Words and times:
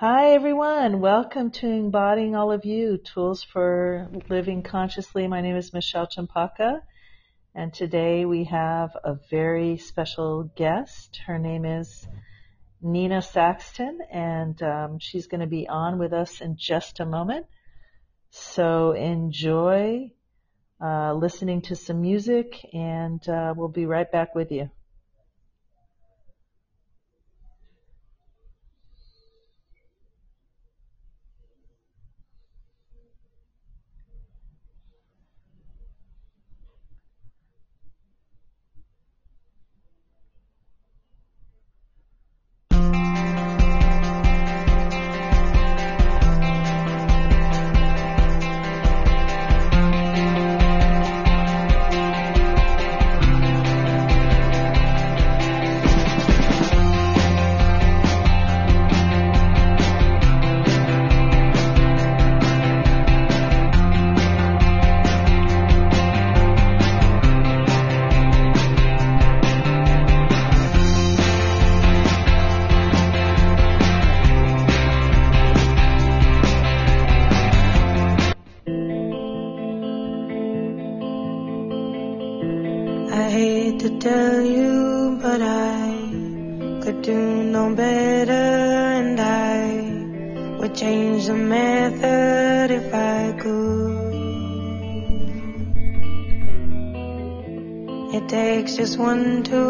Hi 0.00 0.34
everyone, 0.34 1.00
welcome 1.00 1.50
to 1.50 1.66
Embodying 1.66 2.36
All 2.36 2.52
of 2.52 2.64
You, 2.64 2.98
Tools 2.98 3.42
for 3.42 4.08
Living 4.28 4.62
Consciously. 4.62 5.26
My 5.26 5.40
name 5.40 5.56
is 5.56 5.72
Michelle 5.72 6.06
Champaka 6.06 6.84
and 7.52 7.74
today 7.74 8.24
we 8.24 8.44
have 8.44 8.96
a 9.02 9.16
very 9.28 9.76
special 9.76 10.44
guest. 10.54 11.18
Her 11.26 11.36
name 11.36 11.64
is 11.64 12.06
Nina 12.80 13.20
Saxton 13.20 13.98
and 14.12 14.62
um, 14.62 14.98
she's 15.00 15.26
going 15.26 15.40
to 15.40 15.48
be 15.48 15.66
on 15.68 15.98
with 15.98 16.12
us 16.12 16.40
in 16.40 16.56
just 16.56 17.00
a 17.00 17.04
moment. 17.04 17.46
So 18.30 18.92
enjoy 18.92 20.12
uh, 20.80 21.14
listening 21.14 21.62
to 21.62 21.74
some 21.74 22.02
music 22.02 22.64
and 22.72 23.28
uh, 23.28 23.52
we'll 23.56 23.66
be 23.66 23.86
right 23.86 24.12
back 24.12 24.36
with 24.36 24.52
you. 24.52 24.70
To 99.42 99.60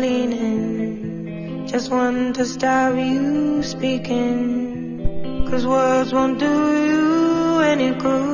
lean 0.00 0.32
in 0.32 1.66
just 1.66 1.90
want 1.90 2.36
to 2.36 2.44
stop 2.46 2.94
you 2.96 3.62
speaking. 3.62 5.44
Cause 5.50 5.66
words 5.66 6.12
won't 6.12 6.38
do 6.38 6.46
you 6.46 7.60
any 7.60 7.90
good. 7.94 8.24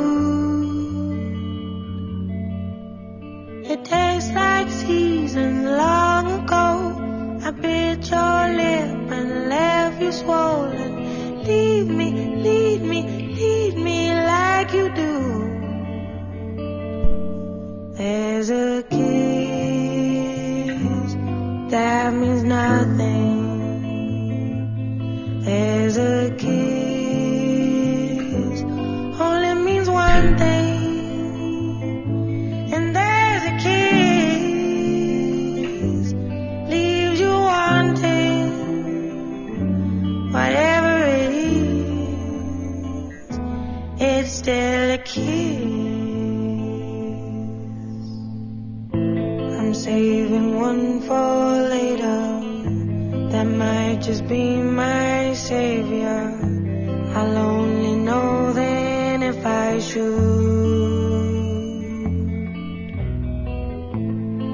It 3.72 3.84
tastes 3.84 4.30
like 4.32 4.68
seasons 4.70 5.49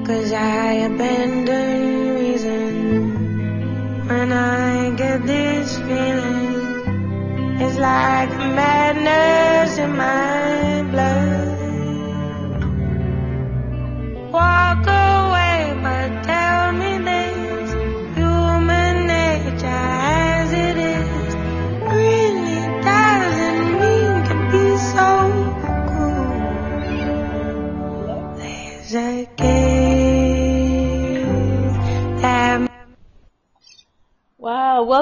Cause 0.07 0.31
I 0.31 0.71
abandon 0.87 2.15
reason 2.15 4.07
when 4.07 4.31
I 4.31 4.91
get 4.91 5.25
this 5.27 5.77
feeling. 5.79 7.59
It's 7.59 7.77
like 7.77 8.29
madness 8.29 9.77
in 9.77 9.97
my 9.97 10.46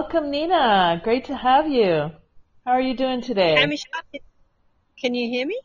welcome 0.05 0.29
Nina. 0.29 1.01
Great 1.03 1.25
to 1.25 1.35
have 1.35 1.67
you. 1.67 2.11
How 2.63 2.71
are 2.73 2.81
you 2.81 2.95
doing 2.95 3.21
today? 3.21 3.55
Can 5.01 5.15
you 5.15 5.27
hear 5.31 5.47
me? 5.47 5.59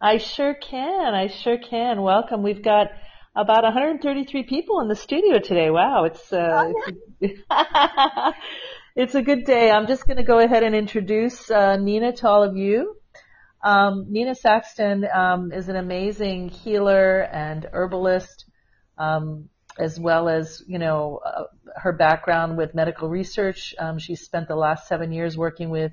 I 0.00 0.18
sure 0.18 0.52
can. 0.52 1.14
I 1.14 1.28
sure 1.28 1.58
can. 1.58 2.02
Welcome. 2.02 2.42
We've 2.42 2.62
got 2.62 2.88
about 3.36 3.62
133 3.62 4.42
people 4.44 4.80
in 4.80 4.88
the 4.88 4.96
studio 4.96 5.38
today. 5.38 5.70
Wow, 5.70 6.06
it's 6.06 6.32
uh, 6.32 6.72
it's, 7.20 7.40
a, 7.48 8.32
it's 8.96 9.14
a 9.14 9.22
good 9.22 9.44
day. 9.44 9.70
I'm 9.70 9.86
just 9.86 10.08
going 10.08 10.16
to 10.16 10.24
go 10.24 10.40
ahead 10.40 10.64
and 10.64 10.74
introduce 10.74 11.48
uh, 11.48 11.76
Nina 11.76 12.14
to 12.14 12.28
all 12.28 12.42
of 12.42 12.56
you. 12.56 12.96
Um, 13.62 14.06
Nina 14.08 14.34
Saxton 14.34 15.04
um, 15.14 15.52
is 15.52 15.68
an 15.68 15.76
amazing 15.76 16.48
healer 16.48 17.20
and 17.20 17.64
herbalist, 17.72 18.46
um, 18.98 19.50
as 19.78 19.98
well 19.98 20.28
as 20.28 20.62
you 20.66 20.78
know 20.78 21.20
uh, 21.24 21.44
her 21.76 21.92
background 21.92 22.56
with 22.56 22.74
medical 22.74 23.08
research. 23.08 23.74
Um, 23.78 23.98
she's 23.98 24.20
spent 24.20 24.48
the 24.48 24.56
last 24.56 24.86
seven 24.88 25.12
years 25.12 25.36
working 25.36 25.70
with 25.70 25.92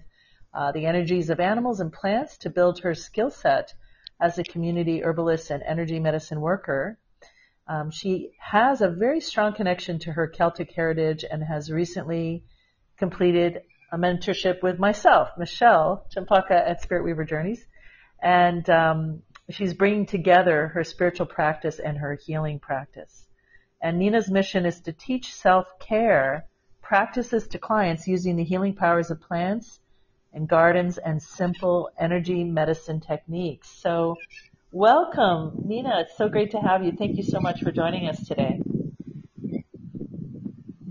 uh, 0.54 0.72
the 0.72 0.86
energies 0.86 1.30
of 1.30 1.40
animals 1.40 1.80
and 1.80 1.92
plants 1.92 2.38
to 2.40 2.50
build 2.50 2.80
her 2.80 2.94
skill 2.94 3.30
set 3.30 3.74
as 4.20 4.38
a 4.38 4.44
community 4.44 5.04
herbalist 5.04 5.50
and 5.50 5.64
energy 5.64 6.00
medicine 6.00 6.42
worker. 6.42 7.00
Um, 7.68 7.90
she 7.90 8.32
has 8.40 8.82
a 8.82 8.90
very 8.90 9.22
strong 9.22 9.54
connection 9.54 10.00
to 10.00 10.12
her 10.12 10.28
Celtic 10.28 10.72
heritage 10.76 11.24
and 11.30 11.44
has 11.44 11.72
recently 11.72 12.44
completed 12.98 13.62
a 13.92 13.98
mentorship 13.98 14.62
with 14.62 14.78
myself, 14.78 15.30
Michelle 15.38 16.06
Champaka 16.12 16.68
at 16.68 16.82
Spirit 16.82 17.04
Weaver 17.04 17.26
Journeys. 17.26 17.66
And 18.22 18.70
um, 18.70 19.22
she's 19.50 19.74
bringing 19.74 20.06
together 20.06 20.68
her 20.70 20.84
spiritual 20.84 21.26
practice 21.26 21.80
and 21.80 21.98
her 21.98 22.18
healing 22.26 22.60
practice. 22.60 23.28
And 23.82 23.98
Nina's 23.98 24.30
mission 24.30 24.66
is 24.66 24.80
to 24.82 24.94
teach 24.94 25.34
self-care 25.34 26.46
practices 26.82 27.48
to 27.48 27.58
clients 27.58 28.08
using 28.08 28.36
the 28.36 28.44
healing 28.44 28.76
powers 28.76 29.10
of 29.10 29.20
plants 29.22 29.80
and 30.34 30.48
gardens 30.48 30.98
and 30.98 31.22
simple 31.22 31.90
energy 31.98 32.44
medicine 32.44 33.00
techniques. 33.00 33.70
So 33.70 34.18
welcome, 34.72 35.64
Nina. 35.66 36.02
It's 36.02 36.18
so 36.18 36.30
great 36.30 36.52
to 36.52 36.60
have 36.60 36.84
you. 36.84 36.92
Thank 36.92 37.18
you 37.18 37.24
so 37.24 37.40
much 37.40 37.62
for 37.64 37.72
joining 37.72 38.08
us 38.08 38.28
today. 38.28 38.62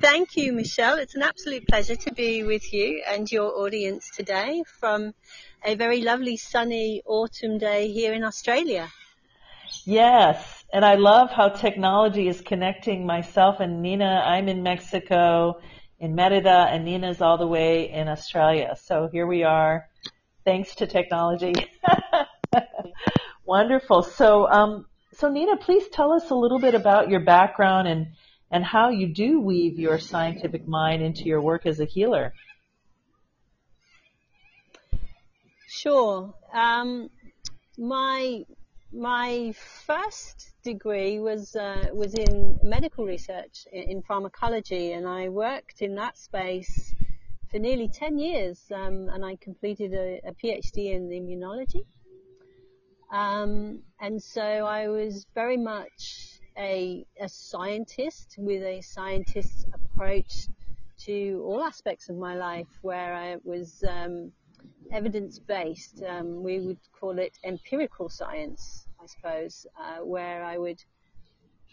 Thank 0.01 0.37
you, 0.37 0.53
Michelle. 0.53 0.97
It's 0.97 1.15
an 1.15 1.23
absolute 1.23 1.69
pleasure 1.69 1.97
to 1.97 2.15
be 2.15 2.43
with 2.43 2.73
you 2.73 3.03
and 3.07 3.31
your 3.31 3.55
audience 3.61 4.11
today 4.11 4.63
from 4.81 5.15
a 5.63 5.75
very 5.75 6.01
lovely 6.01 6.39
sunny 6.39 7.03
autumn 7.05 7.59
day 7.59 7.93
here 7.93 8.15
in 8.15 8.25
Australia. 8.25 8.89
Yes, 9.85 10.65
and 10.73 10.85
I 10.85 10.95
love 10.95 11.31
how 11.31 11.49
technology 11.49 12.29
is 12.29 12.41
connecting 12.41 13.07
myself 13.07 13.61
and 13.61 13.83
Nina. 13.83 14.23
I'm 14.25 14.49
in 14.49 14.63
Mexico. 14.63 15.61
in 16.01 16.15
Merida 16.15 16.67
and 16.71 16.85
Nina's 16.85 17.21
all 17.21 17.37
the 17.37 17.47
way 17.47 17.91
in 17.91 18.09
Australia. 18.09 18.75
So 18.83 19.09
here 19.13 19.27
we 19.27 19.45
are, 19.45 19.87
thanks 20.45 20.75
to 20.77 20.87
technology. 20.87 21.53
Wonderful. 23.45 24.03
So, 24.03 24.49
um, 24.49 24.87
so 25.13 25.31
Nina, 25.31 25.59
please 25.59 25.87
tell 25.89 26.13
us 26.13 26.31
a 26.31 26.35
little 26.35 26.59
bit 26.59 26.75
about 26.75 27.11
your 27.11 27.21
background 27.21 27.87
and, 27.87 28.07
and 28.51 28.65
how 28.65 28.89
you 28.89 29.13
do 29.13 29.41
weave 29.41 29.79
your 29.79 29.99
scientific 29.99 30.67
mind 30.67 31.03
into 31.03 31.25
your 31.25 31.43
work 31.43 31.67
as 31.67 31.81
a 31.81 31.85
healer. 31.85 32.33
Sure. 35.69 36.35
Um, 36.55 37.11
my 37.77 38.45
my 38.93 39.53
first 39.87 40.53
degree 40.63 41.19
was 41.21 41.55
uh, 41.55 41.87
was 41.93 42.15
in 42.15 42.59
medical 42.63 43.05
research 43.05 43.67
in, 43.73 44.03
pharmacology, 44.03 44.93
and 44.93 45.07
I 45.07 45.29
worked 45.29 45.81
in 45.81 45.95
that 45.97 46.19
space 46.19 46.95
for 47.51 47.59
nearly 47.59 47.89
ten 47.89 48.19
years, 48.19 48.61
um, 48.75 49.09
and 49.09 49.25
I 49.25 49.37
completed 49.37 49.95
a, 49.95 50.21
a 50.25 50.33
PhD 50.33 50.93
in 50.93 51.09
immunology. 51.09 51.85
Um, 53.13 53.81
and 54.01 54.23
so 54.23 54.43
I 54.43 54.89
was 54.89 55.27
very 55.35 55.57
much 55.57 56.39
a, 56.57 57.05
a 57.21 57.29
scientist 57.29 58.37
with 58.39 58.63
a 58.63 58.81
scientist's 58.83 59.67
approach 59.75 60.47
to 61.07 61.43
all 61.45 61.63
aspects 61.63 62.09
of 62.09 62.17
my 62.17 62.35
life, 62.35 62.69
where 62.83 63.15
I 63.15 63.37
was 63.43 63.83
um, 63.89 64.33
evidence 64.93 65.39
based. 65.39 66.03
Um, 66.03 66.43
we 66.43 66.61
would 66.61 66.79
call 66.99 67.19
it 67.19 67.39
empirical 67.45 68.09
science, 68.09 68.87
I 69.03 69.07
suppose, 69.07 69.67
uh, 69.81 70.05
where 70.05 70.45
I 70.45 70.59
would 70.59 70.83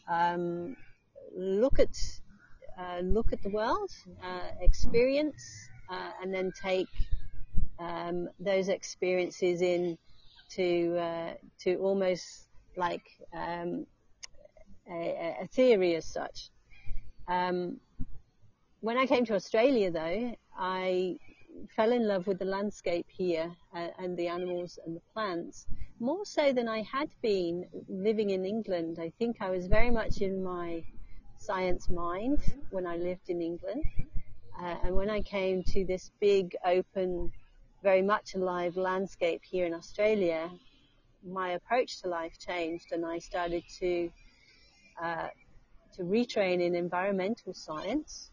um, 0.10 0.76
look 1.36 1.80
at 1.80 1.96
uh, 2.78 3.00
look 3.00 3.34
at 3.34 3.42
the 3.42 3.50
world, 3.50 3.90
uh, 4.24 4.50
experience, 4.62 5.44
uh, 5.90 6.12
and 6.22 6.32
then 6.34 6.52
take 6.62 6.88
um, 7.80 8.30
those 8.40 8.70
experiences 8.70 9.62
in 9.62 9.98
to 10.52 10.98
uh, 10.98 11.34
to 11.60 11.76
almost 11.78 12.48
like 12.76 13.04
um, 13.34 13.86
a, 14.90 15.36
a, 15.42 15.48
theory 15.48 15.96
as 15.96 16.06
such. 16.06 16.50
Um, 17.28 17.80
when 18.80 18.98
I 18.98 19.08
came 19.08 19.26
to 19.26 19.34
Australia, 19.34 19.92
though, 19.92 20.36
I 20.58 21.18
fell 21.76 21.92
in 21.92 22.08
love 22.08 22.28
with 22.28 22.40
the 22.40 22.46
landscape 22.46 23.08
here 23.10 23.52
uh, 23.76 23.88
and 24.00 24.18
the 24.18 24.28
animals 24.28 24.80
and 24.86 24.96
the 24.96 25.02
plants 25.14 25.68
more 26.00 26.26
so 26.26 26.54
than 26.54 26.68
I 26.68 26.82
had 26.84 27.10
been 27.22 27.66
living 27.88 28.30
in 28.30 28.46
England. 28.46 28.98
I 29.00 29.12
think 29.18 29.38
I 29.42 29.50
was 29.50 29.68
very 29.68 29.90
much 29.90 30.22
in 30.22 30.44
my 30.44 30.84
science 31.38 31.90
mind 31.90 32.40
when 32.72 32.86
I 32.86 32.98
lived 32.98 33.30
in 33.30 33.42
England. 33.42 33.84
Uh, 34.60 34.76
and 34.84 34.96
when 34.96 35.10
I 35.10 35.22
came 35.22 35.64
to 35.64 35.86
this 35.86 36.12
big, 36.20 36.56
open, 36.66 37.32
very 37.84 38.02
much 38.02 38.36
alive 38.36 38.76
landscape 38.76 39.42
here 39.44 39.66
in 39.66 39.74
Australia, 39.74 40.50
my 41.24 41.50
approach 41.50 42.02
to 42.02 42.08
life 42.08 42.38
changed 42.40 42.92
and 42.92 43.06
I 43.06 43.20
started 43.20 43.64
to, 43.80 44.12
uh, 45.02 45.28
to 45.96 46.04
retrain 46.04 46.62
in 46.62 46.76
environmental 46.76 47.54
science 47.54 48.32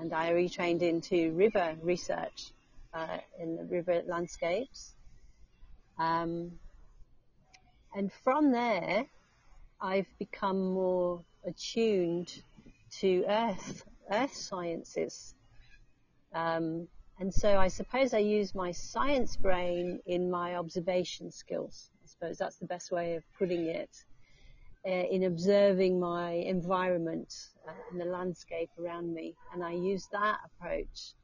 and 0.00 0.12
I 0.12 0.32
retrained 0.32 0.82
into 0.82 1.32
river 1.32 1.76
research 1.82 2.52
uh, 2.92 3.18
in 3.38 3.56
the 3.56 3.64
river 3.64 4.02
landscapes. 4.06 4.94
Um, 5.98 6.52
and 7.94 8.12
from 8.24 8.52
there, 8.52 9.06
I've 9.80 10.08
become 10.18 10.72
more 10.72 11.24
attuned 11.46 12.32
to 13.00 13.24
earth, 13.28 13.84
earth 14.10 14.34
sciences. 14.34 15.34
Um, 16.34 16.88
and 17.20 17.32
so 17.32 17.58
I 17.58 17.68
suppose 17.68 18.12
I 18.12 18.18
use 18.18 18.54
my 18.54 18.72
science 18.72 19.36
brain 19.36 20.00
in 20.06 20.30
my 20.30 20.56
observation 20.56 21.30
skills. 21.30 21.90
I 22.02 22.06
suppose 22.08 22.38
that's 22.38 22.56
the 22.56 22.66
best 22.66 22.90
way 22.90 23.14
of 23.14 23.22
putting 23.38 23.66
it. 23.66 23.90
Uh, 24.86 24.90
in 25.10 25.22
observing 25.24 25.98
my 25.98 26.32
environment 26.32 27.32
uh, 27.66 27.72
and 27.90 27.98
the 27.98 28.04
landscape 28.04 28.68
around 28.78 29.14
me. 29.14 29.34
And 29.54 29.64
I 29.64 29.72
use 29.72 30.06
that 30.12 30.36
approach 30.44 31.14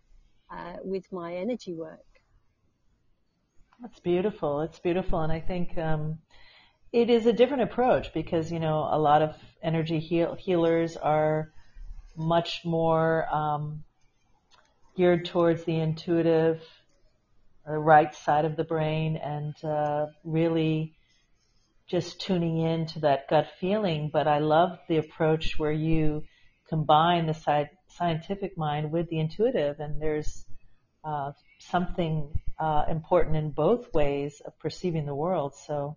uh, 0.50 0.76
with 0.82 1.04
my 1.12 1.34
energy 1.34 1.74
work. 1.74 2.06
That's 3.82 4.00
beautiful. 4.00 4.62
It's 4.62 4.78
beautiful. 4.78 5.20
And 5.20 5.30
I 5.30 5.40
think 5.40 5.76
um, 5.76 6.20
it 6.90 7.10
is 7.10 7.26
a 7.26 7.34
different 7.34 7.64
approach 7.64 8.14
because, 8.14 8.50
you 8.50 8.60
know, 8.60 8.88
a 8.90 8.98
lot 8.98 9.20
of 9.20 9.36
energy 9.62 10.00
heal- 10.00 10.36
healers 10.36 10.96
are 10.96 11.52
much 12.16 12.62
more 12.64 13.26
um, 13.30 13.84
geared 14.96 15.26
towards 15.26 15.64
the 15.64 15.78
intuitive, 15.78 16.62
the 17.66 17.78
right 17.78 18.14
side 18.14 18.46
of 18.46 18.56
the 18.56 18.64
brain, 18.64 19.16
and 19.16 19.54
uh, 19.62 20.06
really 20.24 20.94
just 21.90 22.20
tuning 22.20 22.58
in 22.58 22.86
to 22.86 23.00
that 23.00 23.28
gut 23.28 23.48
feeling, 23.58 24.10
but 24.12 24.28
I 24.28 24.38
love 24.38 24.78
the 24.88 24.98
approach 24.98 25.58
where 25.58 25.72
you 25.72 26.22
combine 26.68 27.26
the 27.26 27.34
sci- 27.34 27.70
scientific 27.88 28.56
mind 28.56 28.92
with 28.92 29.08
the 29.10 29.18
intuitive, 29.18 29.80
and 29.80 30.00
there's 30.00 30.46
uh, 31.02 31.32
something 31.58 32.32
uh, 32.60 32.84
important 32.88 33.36
in 33.36 33.50
both 33.50 33.92
ways 33.92 34.40
of 34.46 34.56
perceiving 34.60 35.04
the 35.04 35.14
world. 35.14 35.54
So 35.66 35.96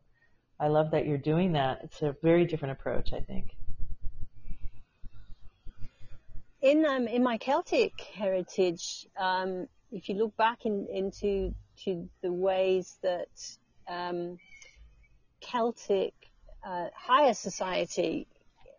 I 0.60 0.70
love 0.70 0.92
that 0.92 1.06
you're 1.06 1.20
doing 1.20 1.54
that. 1.54 1.82
It's 1.84 2.02
a 2.02 2.16
very 2.24 2.46
different 2.46 2.72
approach, 2.80 3.14
I 3.14 3.20
think. 3.20 3.52
In 6.62 6.86
um, 6.86 7.08
in 7.08 7.22
my 7.22 7.38
Celtic 7.38 7.94
heritage, 8.16 9.06
um, 9.20 9.68
if 9.92 10.10
you 10.10 10.16
look 10.16 10.36
back 10.38 10.66
in, 10.66 10.88
into 10.92 11.54
to 11.84 12.10
the 12.24 12.32
ways 12.32 12.98
that 13.04 13.28
um, 13.88 14.38
Celtic 15.44 16.14
uh, 16.66 16.88
higher 16.96 17.34
society 17.34 18.28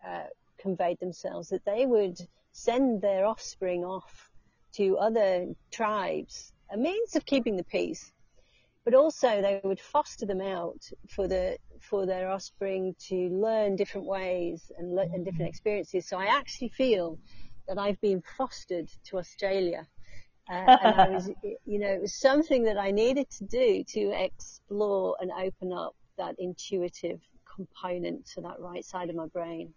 uh, 0.07 0.25
conveyed 0.59 0.99
themselves, 0.99 1.49
that 1.51 1.65
they 1.65 1.87
would 1.87 2.19
send 2.53 3.03
their 3.03 3.27
offspring 3.27 3.85
off 3.85 4.31
to 4.73 4.97
other 4.99 5.55
tribes, 5.71 6.53
a 6.73 6.77
means 6.77 7.15
of 7.17 7.25
keeping 7.27 7.57
the 7.57 7.65
peace, 7.65 8.13
but 8.85 8.95
also 8.95 9.41
they 9.41 9.61
would 9.63 9.81
foster 9.81 10.27
them 10.27 10.41
out 10.41 10.83
for 11.09 11.29
the 11.29 11.57
for 11.81 12.07
their 12.07 12.31
offspring 12.31 12.95
to 12.99 13.29
learn 13.29 13.77
different 13.77 14.07
ways 14.07 14.73
and, 14.79 14.95
le- 14.95 15.11
and 15.13 15.25
different 15.25 15.49
experiences. 15.49 16.07
So 16.09 16.19
I 16.19 16.27
actually 16.27 16.71
feel 16.71 17.19
that 17.69 17.79
I've 17.79 18.01
been 18.01 18.23
fostered 18.37 18.89
to 19.07 19.19
Australia. 19.19 19.87
Uh, 20.51 20.77
and 20.83 20.94
I 20.94 21.09
was, 21.09 21.31
you 21.65 21.79
know, 21.79 21.89
it 21.89 22.01
was 22.01 22.15
something 22.15 22.65
that 22.65 22.79
I 22.79 22.91
needed 22.91 23.29
to 23.39 23.44
do 23.44 23.85
to 23.89 24.01
explore 24.25 25.17
and 25.21 25.31
open 25.31 25.73
up 25.73 25.94
that 26.19 26.37
intuitive 26.39 27.21
component 27.55 28.27
to 28.27 28.41
that 28.43 28.61
right 28.61 28.85
side 28.85 29.11
of 29.11 29.17
my 29.17 29.27
brain. 29.27 29.75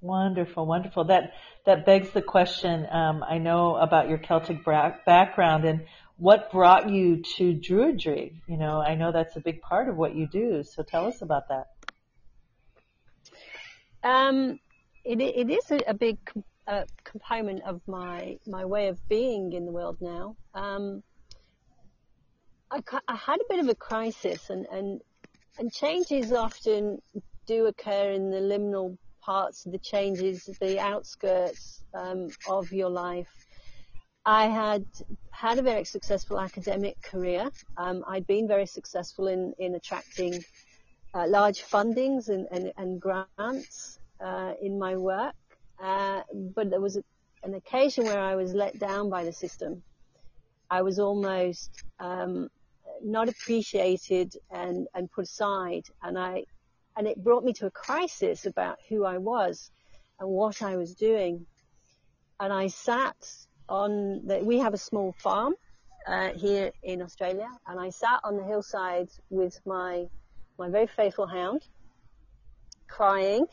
Wonderful, 0.00 0.66
wonderful. 0.66 1.04
That 1.04 1.32
that 1.64 1.86
begs 1.86 2.10
the 2.10 2.22
question. 2.22 2.86
Um, 2.90 3.24
I 3.28 3.38
know 3.38 3.76
about 3.76 4.08
your 4.08 4.18
Celtic 4.18 4.62
bra- 4.62 4.96
background 5.06 5.64
and 5.64 5.86
what 6.18 6.50
brought 6.52 6.90
you 6.90 7.22
to 7.36 7.54
Druidry. 7.54 8.40
You 8.46 8.56
know, 8.56 8.80
I 8.80 8.94
know 8.94 9.10
that's 9.10 9.36
a 9.36 9.40
big 9.40 9.60
part 9.62 9.88
of 9.88 9.96
what 9.96 10.14
you 10.14 10.26
do. 10.26 10.62
So 10.64 10.82
tell 10.82 11.06
us 11.06 11.22
about 11.22 11.48
that. 11.48 11.66
Um, 14.02 14.60
it, 15.04 15.20
it 15.20 15.50
is 15.50 15.70
a, 15.70 15.80
a 15.88 15.94
big 15.94 16.18
uh, 16.66 16.84
component 17.04 17.62
of 17.62 17.80
my 17.86 18.38
my 18.46 18.64
way 18.64 18.88
of 18.88 18.98
being 19.08 19.52
in 19.52 19.64
the 19.64 19.72
world 19.72 19.96
now. 20.00 20.36
Um, 20.54 21.02
I, 22.70 22.82
I 23.06 23.14
had 23.14 23.40
a 23.40 23.44
bit 23.48 23.60
of 23.60 23.68
a 23.68 23.74
crisis, 23.74 24.50
and, 24.50 24.66
and 24.66 25.00
and 25.58 25.72
changes 25.72 26.32
often 26.32 27.00
do 27.46 27.66
occur 27.66 28.10
in 28.10 28.30
the 28.30 28.38
liminal 28.38 28.98
parts 29.22 29.64
of 29.64 29.72
the 29.72 29.78
changes, 29.78 30.44
the 30.60 30.78
outskirts 30.78 31.82
um, 31.94 32.28
of 32.48 32.72
your 32.72 32.90
life. 32.90 33.46
I 34.24 34.46
had 34.46 34.84
had 35.30 35.58
a 35.58 35.62
very 35.62 35.84
successful 35.84 36.40
academic 36.40 37.00
career. 37.02 37.50
Um, 37.76 38.04
I'd 38.08 38.26
been 38.26 38.48
very 38.48 38.66
successful 38.66 39.28
in 39.28 39.54
in 39.58 39.74
attracting 39.74 40.44
uh, 41.14 41.26
large 41.28 41.62
fundings 41.62 42.28
and, 42.28 42.46
and, 42.50 42.72
and 42.76 43.00
grants 43.00 43.98
uh, 44.20 44.52
in 44.60 44.78
my 44.78 44.96
work, 44.96 45.34
uh, 45.82 46.22
but 46.54 46.68
there 46.68 46.80
was 46.80 46.96
a, 46.96 47.04
an 47.44 47.54
occasion 47.54 48.04
where 48.04 48.20
I 48.20 48.34
was 48.34 48.52
let 48.52 48.78
down 48.78 49.08
by 49.08 49.24
the 49.24 49.32
system. 49.32 49.82
I 50.68 50.82
was 50.82 50.98
almost 50.98 51.70
um, 52.00 52.50
not 53.02 53.28
appreciated 53.28 54.34
and, 54.50 54.86
and 54.94 55.10
put 55.10 55.24
aside. 55.24 55.84
And 56.02 56.18
I, 56.18 56.44
and 56.96 57.06
it 57.06 57.22
brought 57.22 57.44
me 57.44 57.52
to 57.54 57.66
a 57.66 57.70
crisis 57.70 58.46
about 58.46 58.78
who 58.88 59.04
I 59.04 59.18
was 59.18 59.70
and 60.18 60.28
what 60.28 60.62
I 60.62 60.76
was 60.76 60.94
doing. 60.94 61.46
And 62.40 62.52
I 62.52 62.68
sat 62.68 63.16
on 63.68 64.26
the, 64.26 64.38
we 64.38 64.58
have 64.58 64.74
a 64.74 64.78
small 64.78 65.14
farm, 65.18 65.54
uh, 66.06 66.30
here 66.30 66.70
in 66.82 67.02
Australia 67.02 67.48
and 67.66 67.80
I 67.80 67.90
sat 67.90 68.20
on 68.22 68.36
the 68.36 68.44
hillside 68.44 69.08
with 69.28 69.58
my, 69.66 70.06
my 70.58 70.68
very 70.70 70.86
faithful 70.86 71.26
hound 71.26 71.62
crying 72.88 73.46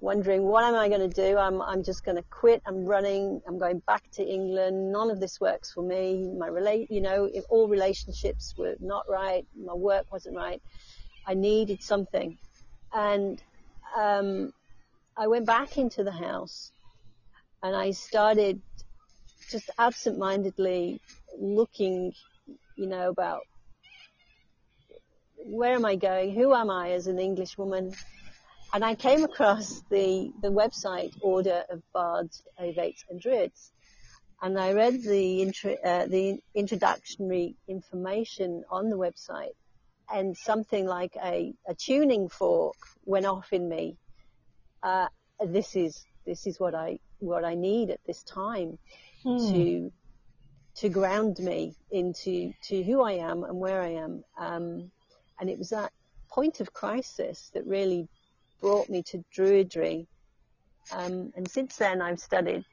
wondering 0.00 0.42
what 0.42 0.64
am 0.64 0.74
I 0.74 0.88
going 0.88 1.08
to 1.08 1.14
do? 1.28 1.36
I'm, 1.36 1.60
I'm 1.60 1.82
just 1.82 2.04
going 2.04 2.16
to 2.16 2.24
quit. 2.30 2.62
I'm 2.66 2.84
running. 2.84 3.40
I'm 3.46 3.58
going 3.58 3.80
back 3.86 4.02
to 4.12 4.24
England. 4.24 4.92
None 4.92 5.10
of 5.10 5.20
this 5.20 5.40
works 5.40 5.72
for 5.72 5.82
me. 5.82 6.26
My 6.38 6.48
relate, 6.48 6.90
you 6.90 7.00
know, 7.00 7.28
if 7.32 7.44
all 7.48 7.68
relationships 7.68 8.54
were 8.56 8.76
not 8.80 9.04
right. 9.08 9.46
My 9.56 9.74
work 9.74 10.10
wasn't 10.12 10.36
right. 10.36 10.62
I 11.26 11.34
needed 11.34 11.82
something. 11.82 12.38
And, 12.92 13.42
um, 13.96 14.52
I 15.16 15.26
went 15.26 15.46
back 15.46 15.76
into 15.76 16.02
the 16.02 16.12
house 16.12 16.72
and 17.62 17.76
I 17.76 17.90
started 17.90 18.62
just 19.50 19.68
absent-mindedly 19.78 21.00
looking, 21.38 22.12
you 22.76 22.86
know, 22.86 23.10
about 23.10 23.42
where 25.44 25.74
am 25.74 25.84
I 25.84 25.96
going? 25.96 26.34
Who 26.34 26.54
am 26.54 26.70
I 26.70 26.92
as 26.92 27.06
an 27.06 27.18
English 27.18 27.58
woman? 27.58 27.92
And 28.72 28.84
I 28.84 28.94
came 28.94 29.24
across 29.24 29.82
the, 29.90 30.32
the 30.42 30.50
website 30.50 31.12
Order 31.22 31.64
of 31.70 31.82
Bards, 31.92 32.42
Ovates 32.60 33.04
and 33.10 33.20
Druids. 33.20 33.72
And 34.40 34.58
I 34.58 34.72
read 34.72 35.02
the, 35.02 35.42
intro, 35.42 35.74
uh, 35.84 36.06
the 36.06 36.38
introductory 36.54 37.56
information 37.66 38.64
on 38.70 38.88
the 38.88 38.96
website 38.96 39.56
and 40.12 40.36
something 40.36 40.86
like 40.86 41.16
a, 41.22 41.52
a 41.68 41.74
tuning 41.74 42.28
fork 42.28 42.76
went 43.04 43.26
off 43.26 43.52
in 43.52 43.68
me. 43.68 43.96
Uh, 44.82 45.08
this 45.44 45.74
is, 45.74 46.04
this 46.24 46.46
is 46.46 46.60
what 46.60 46.74
I, 46.74 47.00
what 47.18 47.44
I 47.44 47.54
need 47.54 47.90
at 47.90 48.00
this 48.06 48.22
time 48.22 48.78
hmm. 49.24 49.52
to, 49.52 49.92
to 50.76 50.88
ground 50.88 51.38
me 51.40 51.74
into, 51.90 52.52
to 52.68 52.82
who 52.84 53.02
I 53.02 53.12
am 53.12 53.42
and 53.42 53.58
where 53.58 53.82
I 53.82 53.94
am. 53.94 54.24
Um, 54.38 54.90
and 55.40 55.50
it 55.50 55.58
was 55.58 55.70
that 55.70 55.92
point 56.30 56.60
of 56.60 56.72
crisis 56.72 57.50
that 57.54 57.66
really 57.66 58.08
brought 58.60 58.88
me 58.88 59.02
to 59.04 59.24
Druidry. 59.34 60.06
Um, 60.92 61.32
and 61.36 61.48
since 61.48 61.76
then 61.76 62.02
I've 62.02 62.20
studied, 62.20 62.64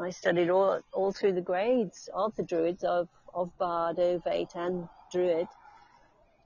I 0.00 0.10
studied 0.10 0.50
all, 0.50 0.80
all 0.92 1.12
through 1.12 1.32
the 1.32 1.40
grades 1.40 2.08
of 2.14 2.34
the 2.36 2.42
Druids 2.42 2.84
of, 2.84 3.08
of 3.34 3.56
Bard, 3.58 3.96
Ovate 3.96 4.54
and 4.54 4.88
Druid, 5.12 5.48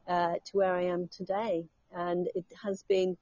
uh, 0.06 0.35
to 0.44 0.56
where 0.56 0.75
I 0.75 0.82
am 0.82 1.09
today. 1.09 1.64
And 1.94 2.28
it 2.35 2.44
has 2.62 2.85
been 2.85 3.16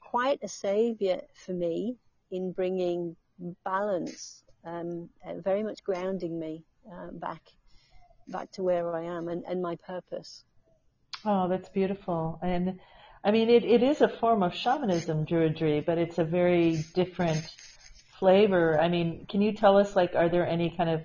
quite 0.00 0.38
a 0.42 0.48
savior 0.48 1.20
for 1.34 1.52
me 1.52 1.96
in 2.30 2.52
bringing 2.52 3.16
balance, 3.64 4.42
um, 4.64 5.08
very 5.38 5.62
much 5.62 5.82
grounding 5.84 6.38
me 6.38 6.64
uh, 6.92 7.08
back, 7.12 7.42
back 8.28 8.50
to 8.52 8.62
where 8.62 8.94
I 8.94 9.02
am 9.02 9.28
and, 9.28 9.44
and 9.46 9.60
my 9.60 9.76
purpose. 9.76 10.44
Oh, 11.24 11.48
that's 11.48 11.68
beautiful. 11.68 12.38
And 12.42 12.78
I 13.24 13.30
mean, 13.30 13.50
it, 13.50 13.64
it 13.64 13.82
is 13.82 14.00
a 14.00 14.08
form 14.08 14.42
of 14.42 14.54
shamanism, 14.54 15.26
Druidry, 15.26 15.84
but 15.84 15.98
it's 15.98 16.18
a 16.18 16.24
very 16.24 16.84
different 16.94 17.44
flavor. 18.18 18.78
I 18.80 18.88
mean, 18.88 19.26
can 19.28 19.42
you 19.42 19.52
tell 19.52 19.78
us, 19.78 19.96
like, 19.96 20.14
are 20.14 20.28
there 20.28 20.46
any 20.46 20.70
kind 20.70 20.90
of 20.90 21.04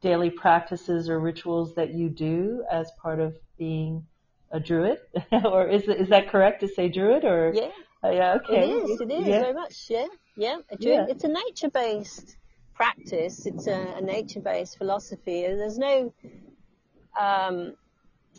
daily 0.00 0.30
practices 0.30 1.08
or 1.08 1.18
rituals 1.18 1.74
that 1.74 1.92
you 1.94 2.08
do 2.08 2.64
as 2.70 2.90
part 3.02 3.20
of 3.20 3.36
being 3.58 4.06
a 4.50 4.60
druid? 4.60 4.98
or 5.44 5.66
is 5.68 5.88
is 5.88 6.08
that 6.10 6.28
correct 6.28 6.60
to 6.60 6.68
say 6.68 6.88
druid? 6.88 7.24
Or 7.24 7.52
yeah, 7.54 7.70
uh, 8.04 8.10
yeah, 8.10 8.34
okay, 8.34 8.70
it 8.70 8.90
is. 8.90 9.00
It 9.00 9.10
is 9.10 9.26
yeah. 9.26 9.40
very 9.40 9.54
much. 9.54 9.86
Yeah, 9.88 10.06
yeah. 10.36 10.58
A 10.70 10.76
druid. 10.76 10.98
Yeah. 10.98 11.06
It's 11.08 11.24
a 11.24 11.28
nature-based 11.28 12.36
practice. 12.74 13.46
It's 13.46 13.66
a, 13.66 13.96
a 13.96 14.00
nature-based 14.00 14.78
philosophy. 14.78 15.42
There's 15.42 15.78
no 15.78 16.12
um, 17.18 17.74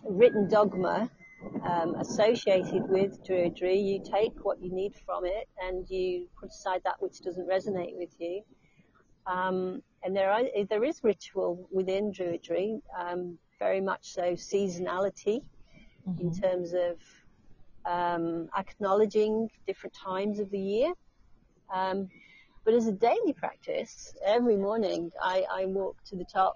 written 0.04 0.48
dogma 0.48 1.10
um, 1.64 1.96
associated 1.96 2.88
with 2.90 3.24
Druidry. 3.26 3.84
You 3.84 4.04
take 4.04 4.34
what 4.44 4.62
you 4.62 4.72
need 4.72 4.94
from 5.06 5.26
it 5.26 5.48
and 5.62 5.90
you 5.90 6.28
put 6.40 6.50
aside 6.50 6.82
that 6.84 7.02
which 7.02 7.22
doesn't 7.22 7.48
resonate 7.48 7.96
with 7.96 8.14
you. 8.20 8.42
Um, 9.26 9.82
and 10.04 10.16
there, 10.16 10.32
are, 10.32 10.44
there 10.70 10.84
is 10.84 11.04
ritual 11.04 11.68
within 11.72 12.12
Druidry, 12.12 12.82
um, 12.98 13.38
very 13.60 13.82
much 13.82 14.14
so 14.14 14.34
seasonality 14.34 15.42
mm-hmm. 16.08 16.22
in 16.22 16.34
terms 16.34 16.74
of 16.74 16.98
um, 17.86 18.50
acknowledging 18.58 19.50
different 19.66 19.94
times 19.94 20.40
of 20.40 20.50
the 20.52 20.60
year. 20.60 20.94
Um, 21.74 22.10
but 22.64 22.74
as 22.74 22.88
a 22.88 22.92
daily 22.92 23.34
practice, 23.34 24.14
every 24.26 24.58
morning 24.58 25.12
I, 25.22 25.46
I 25.52 25.66
walk 25.66 25.98
to 26.08 26.16
the 26.16 26.26
top 26.26 26.54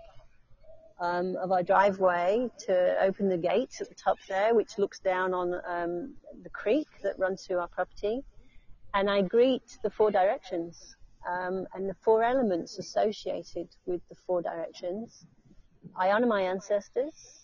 um, 1.02 1.36
of 1.38 1.52
our 1.52 1.64
driveway 1.64 2.48
to 2.60 2.96
open 3.02 3.28
the 3.28 3.38
gate 3.38 3.76
at 3.82 3.90
the 3.90 3.96
top 3.96 4.18
there, 4.30 4.54
which 4.54 4.78
looks 4.78 5.00
down 5.00 5.34
on 5.34 5.54
um, 5.68 6.14
the 6.44 6.50
creek 6.50 6.88
that 7.04 7.18
runs 7.18 7.46
through 7.46 7.58
our 7.58 7.68
property. 7.68 8.24
And 8.94 9.10
I 9.10 9.24
greet 9.24 9.80
the 9.84 9.90
four 9.90 10.12
directions 10.12 10.96
um, 11.28 11.66
and 11.74 11.90
the 11.90 11.96
four 11.96 12.24
elements 12.24 12.78
associated 12.78 13.68
with 13.86 14.02
the 14.10 14.16
four 14.16 14.42
directions. 14.44 15.26
I 15.96 16.12
honor 16.12 16.28
my 16.28 16.44
ancestors. 16.44 17.40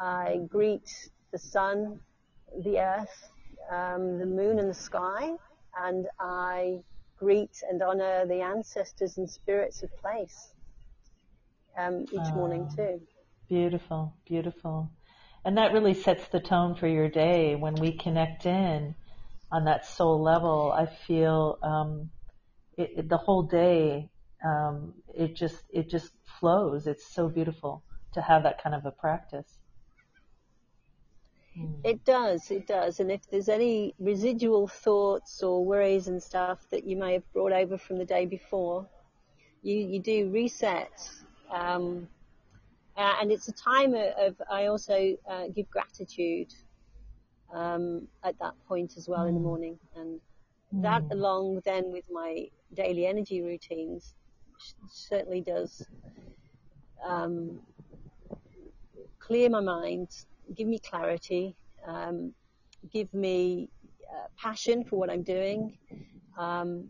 I 0.00 0.40
greet 0.48 0.88
the 1.30 1.38
sun, 1.38 2.00
the 2.62 2.78
earth, 2.78 3.30
um, 3.70 4.18
the 4.18 4.26
moon, 4.26 4.58
and 4.58 4.70
the 4.70 4.74
sky, 4.74 5.32
and 5.78 6.06
I 6.18 6.78
greet 7.18 7.62
and 7.68 7.82
honor 7.82 8.24
the 8.24 8.40
ancestors 8.40 9.18
and 9.18 9.28
spirits 9.28 9.82
of 9.82 9.94
place 9.98 10.54
um, 11.78 12.02
each 12.12 12.18
oh, 12.18 12.34
morning 12.34 12.68
too. 12.74 13.00
Beautiful, 13.48 14.14
beautiful. 14.26 14.90
And 15.44 15.56
that 15.56 15.72
really 15.72 15.94
sets 15.94 16.26
the 16.28 16.40
tone 16.40 16.74
for 16.74 16.88
your 16.88 17.08
day 17.08 17.54
when 17.54 17.74
we 17.74 17.96
connect 17.96 18.44
in 18.44 18.94
on 19.50 19.64
that 19.64 19.86
soul 19.86 20.20
level. 20.20 20.72
I 20.72 20.86
feel 20.86 21.58
um, 21.62 22.10
it, 22.76 22.90
it, 22.96 23.08
the 23.08 23.16
whole 23.16 23.44
day. 23.44 24.10
Um, 24.44 24.94
it 25.16 25.34
just 25.34 25.64
it 25.72 25.88
just 25.88 26.12
flows. 26.38 26.86
It's 26.86 27.12
so 27.12 27.28
beautiful 27.28 27.82
to 28.14 28.20
have 28.22 28.42
that 28.42 28.62
kind 28.62 28.74
of 28.74 28.84
a 28.84 28.90
practice. 28.90 29.58
Hmm. 31.56 31.80
It 31.84 32.04
does, 32.04 32.50
it 32.50 32.66
does. 32.66 33.00
And 33.00 33.10
if 33.10 33.28
there's 33.30 33.48
any 33.48 33.94
residual 33.98 34.68
thoughts 34.68 35.42
or 35.42 35.64
worries 35.64 36.08
and 36.08 36.22
stuff 36.22 36.58
that 36.70 36.84
you 36.86 36.96
may 36.96 37.14
have 37.14 37.32
brought 37.32 37.52
over 37.52 37.78
from 37.78 37.98
the 37.98 38.04
day 38.04 38.26
before, 38.26 38.86
you, 39.62 39.76
you 39.76 40.00
do 40.00 40.30
reset 40.30 41.10
um, 41.50 42.08
uh, 42.96 43.14
and 43.20 43.30
it's 43.30 43.48
a 43.48 43.52
time 43.52 43.94
of, 43.94 44.06
of 44.18 44.42
I 44.50 44.66
also 44.66 45.16
uh, 45.28 45.44
give 45.54 45.70
gratitude 45.70 46.52
um, 47.54 48.08
at 48.24 48.38
that 48.40 48.54
point 48.66 48.94
as 48.96 49.08
well 49.08 49.20
mm. 49.20 49.28
in 49.28 49.34
the 49.34 49.40
mm. 49.40 49.44
morning, 49.44 49.78
and 49.96 50.20
mm. 50.74 50.82
that 50.82 51.02
along 51.12 51.62
then 51.64 51.92
with 51.92 52.04
my 52.10 52.48
daily 52.74 53.06
energy 53.06 53.40
routines 53.40 54.14
certainly 54.90 55.40
does 55.40 55.86
um, 57.06 57.60
clear 59.20 59.48
my 59.48 59.60
mind, 59.60 60.08
give 60.54 60.66
me 60.66 60.78
clarity, 60.78 61.54
um, 61.86 62.32
give 62.92 63.12
me 63.14 63.68
uh, 64.10 64.26
passion 64.36 64.84
for 64.84 64.96
what 64.96 65.10
I'm 65.10 65.22
doing, 65.22 65.76
um, 66.36 66.84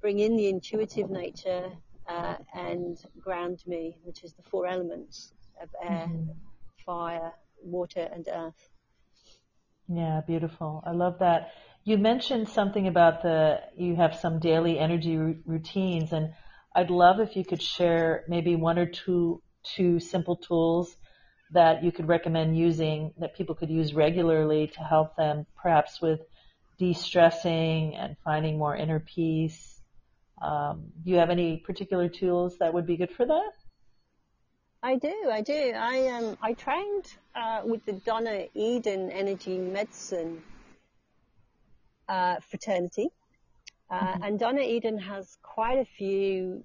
bring 0.00 0.18
in 0.18 0.36
the 0.36 0.48
intuitive 0.48 1.10
nature 1.10 1.72
uh, 2.08 2.36
and 2.54 2.98
ground 3.20 3.62
me, 3.66 3.96
which 4.02 4.24
is 4.24 4.32
the 4.34 4.42
four 4.42 4.66
elements 4.66 5.32
of 5.62 5.68
air, 5.82 6.06
mm-hmm. 6.08 6.30
fire, 6.84 7.32
water, 7.62 8.08
and 8.12 8.28
earth. 8.32 8.68
Yeah, 9.88 10.20
beautiful. 10.26 10.82
I 10.86 10.92
love 10.92 11.18
that. 11.20 11.50
You 11.84 11.98
mentioned 11.98 12.48
something 12.48 12.86
about 12.88 13.22
the 13.22 13.60
you 13.76 13.96
have 13.96 14.16
some 14.16 14.38
daily 14.38 14.78
energy 14.78 15.16
r- 15.18 15.34
routines, 15.44 16.12
and 16.12 16.32
I'd 16.74 16.90
love 16.90 17.20
if 17.20 17.36
you 17.36 17.44
could 17.44 17.62
share 17.62 18.24
maybe 18.28 18.56
one 18.56 18.78
or 18.78 18.86
two 18.86 19.42
two 19.62 20.00
simple 20.00 20.36
tools 20.36 20.96
that 21.52 21.84
you 21.84 21.92
could 21.92 22.08
recommend 22.08 22.58
using 22.58 23.12
that 23.18 23.36
people 23.36 23.54
could 23.54 23.70
use 23.70 23.94
regularly 23.94 24.66
to 24.74 24.80
help 24.80 25.16
them 25.16 25.46
perhaps 25.56 26.00
with 26.00 26.20
de-stressing 26.78 27.94
and 27.94 28.16
finding 28.24 28.58
more 28.58 28.74
inner 28.74 29.00
peace 29.00 29.73
um, 30.44 30.92
do 31.02 31.10
you 31.10 31.16
have 31.16 31.30
any 31.30 31.56
particular 31.56 32.08
tools 32.08 32.58
that 32.58 32.72
would 32.72 32.86
be 32.86 32.96
good 32.96 33.10
for 33.10 33.24
that? 33.26 33.52
I 34.82 34.96
do, 34.96 35.14
I 35.32 35.40
do. 35.40 35.72
I 35.74 36.08
um, 36.08 36.36
I 36.42 36.52
trained 36.52 37.06
uh, 37.34 37.62
with 37.64 37.84
the 37.86 37.92
Donna 37.92 38.44
Eden 38.54 39.10
Energy 39.10 39.56
Medicine 39.56 40.42
uh, 42.06 42.36
fraternity, 42.50 43.08
uh, 43.90 43.98
mm-hmm. 43.98 44.22
and 44.22 44.38
Donna 44.38 44.60
Eden 44.60 44.98
has 44.98 45.38
quite 45.42 45.78
a 45.78 45.86
few 45.86 46.62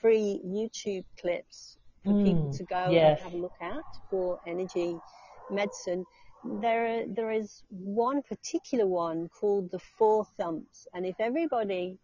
free 0.00 0.40
YouTube 0.46 1.04
clips 1.20 1.76
for 2.04 2.12
mm, 2.12 2.24
people 2.24 2.52
to 2.54 2.64
go 2.64 2.88
yes. 2.90 3.20
and 3.20 3.30
have 3.30 3.38
a 3.38 3.42
look 3.42 3.60
at 3.60 3.84
for 4.08 4.40
energy 4.46 4.96
medicine. 5.50 6.06
There, 6.44 7.04
there 7.06 7.32
is 7.32 7.64
one 7.68 8.22
particular 8.22 8.86
one 8.86 9.28
called 9.28 9.70
the 9.70 9.78
Four 9.78 10.24
Thumps, 10.38 10.86
and 10.94 11.04
if 11.04 11.16
everybody 11.18 11.98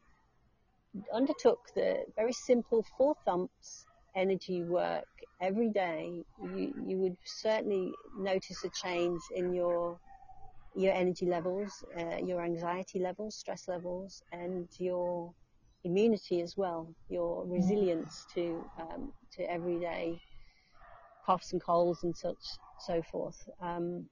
undertook 1.12 1.60
the 1.74 2.04
very 2.16 2.32
simple 2.32 2.84
four 2.96 3.14
thumps 3.24 3.86
energy 4.16 4.62
work 4.62 5.06
every 5.40 5.70
day, 5.70 6.24
you, 6.38 6.72
you 6.86 6.98
would 6.98 7.16
certainly 7.24 7.94
notice 8.16 8.64
a 8.64 8.70
change 8.70 9.20
in 9.30 9.52
your 9.54 9.98
your 10.74 10.92
energy 10.94 11.26
levels, 11.26 11.84
uh, 11.98 12.16
your 12.24 12.42
anxiety 12.42 12.98
levels, 13.00 13.36
stress 13.36 13.68
levels, 13.68 14.22
and 14.32 14.68
your 14.78 15.32
immunity 15.84 16.40
as 16.42 16.56
well, 16.56 16.94
your 17.08 17.46
resilience 17.46 18.26
to 18.34 18.64
um, 18.80 19.12
to 19.32 19.42
everyday 19.50 20.20
coughs 21.24 21.52
and 21.52 21.62
colds 21.62 22.04
and 22.04 22.16
such 22.16 22.58
so 22.78 23.02
forth. 23.02 23.38
Um, 23.60 24.08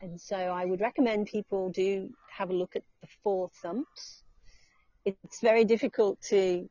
and 0.00 0.20
so 0.20 0.36
I 0.36 0.66
would 0.66 0.80
recommend 0.80 1.26
people 1.28 1.70
do 1.70 2.10
have 2.28 2.50
a 2.50 2.54
look 2.54 2.76
at 2.76 2.82
the 3.02 3.08
four 3.22 3.50
thumps. 3.62 4.23
It's 5.04 5.40
very 5.40 5.64
difficult 5.64 6.20
to 6.30 6.68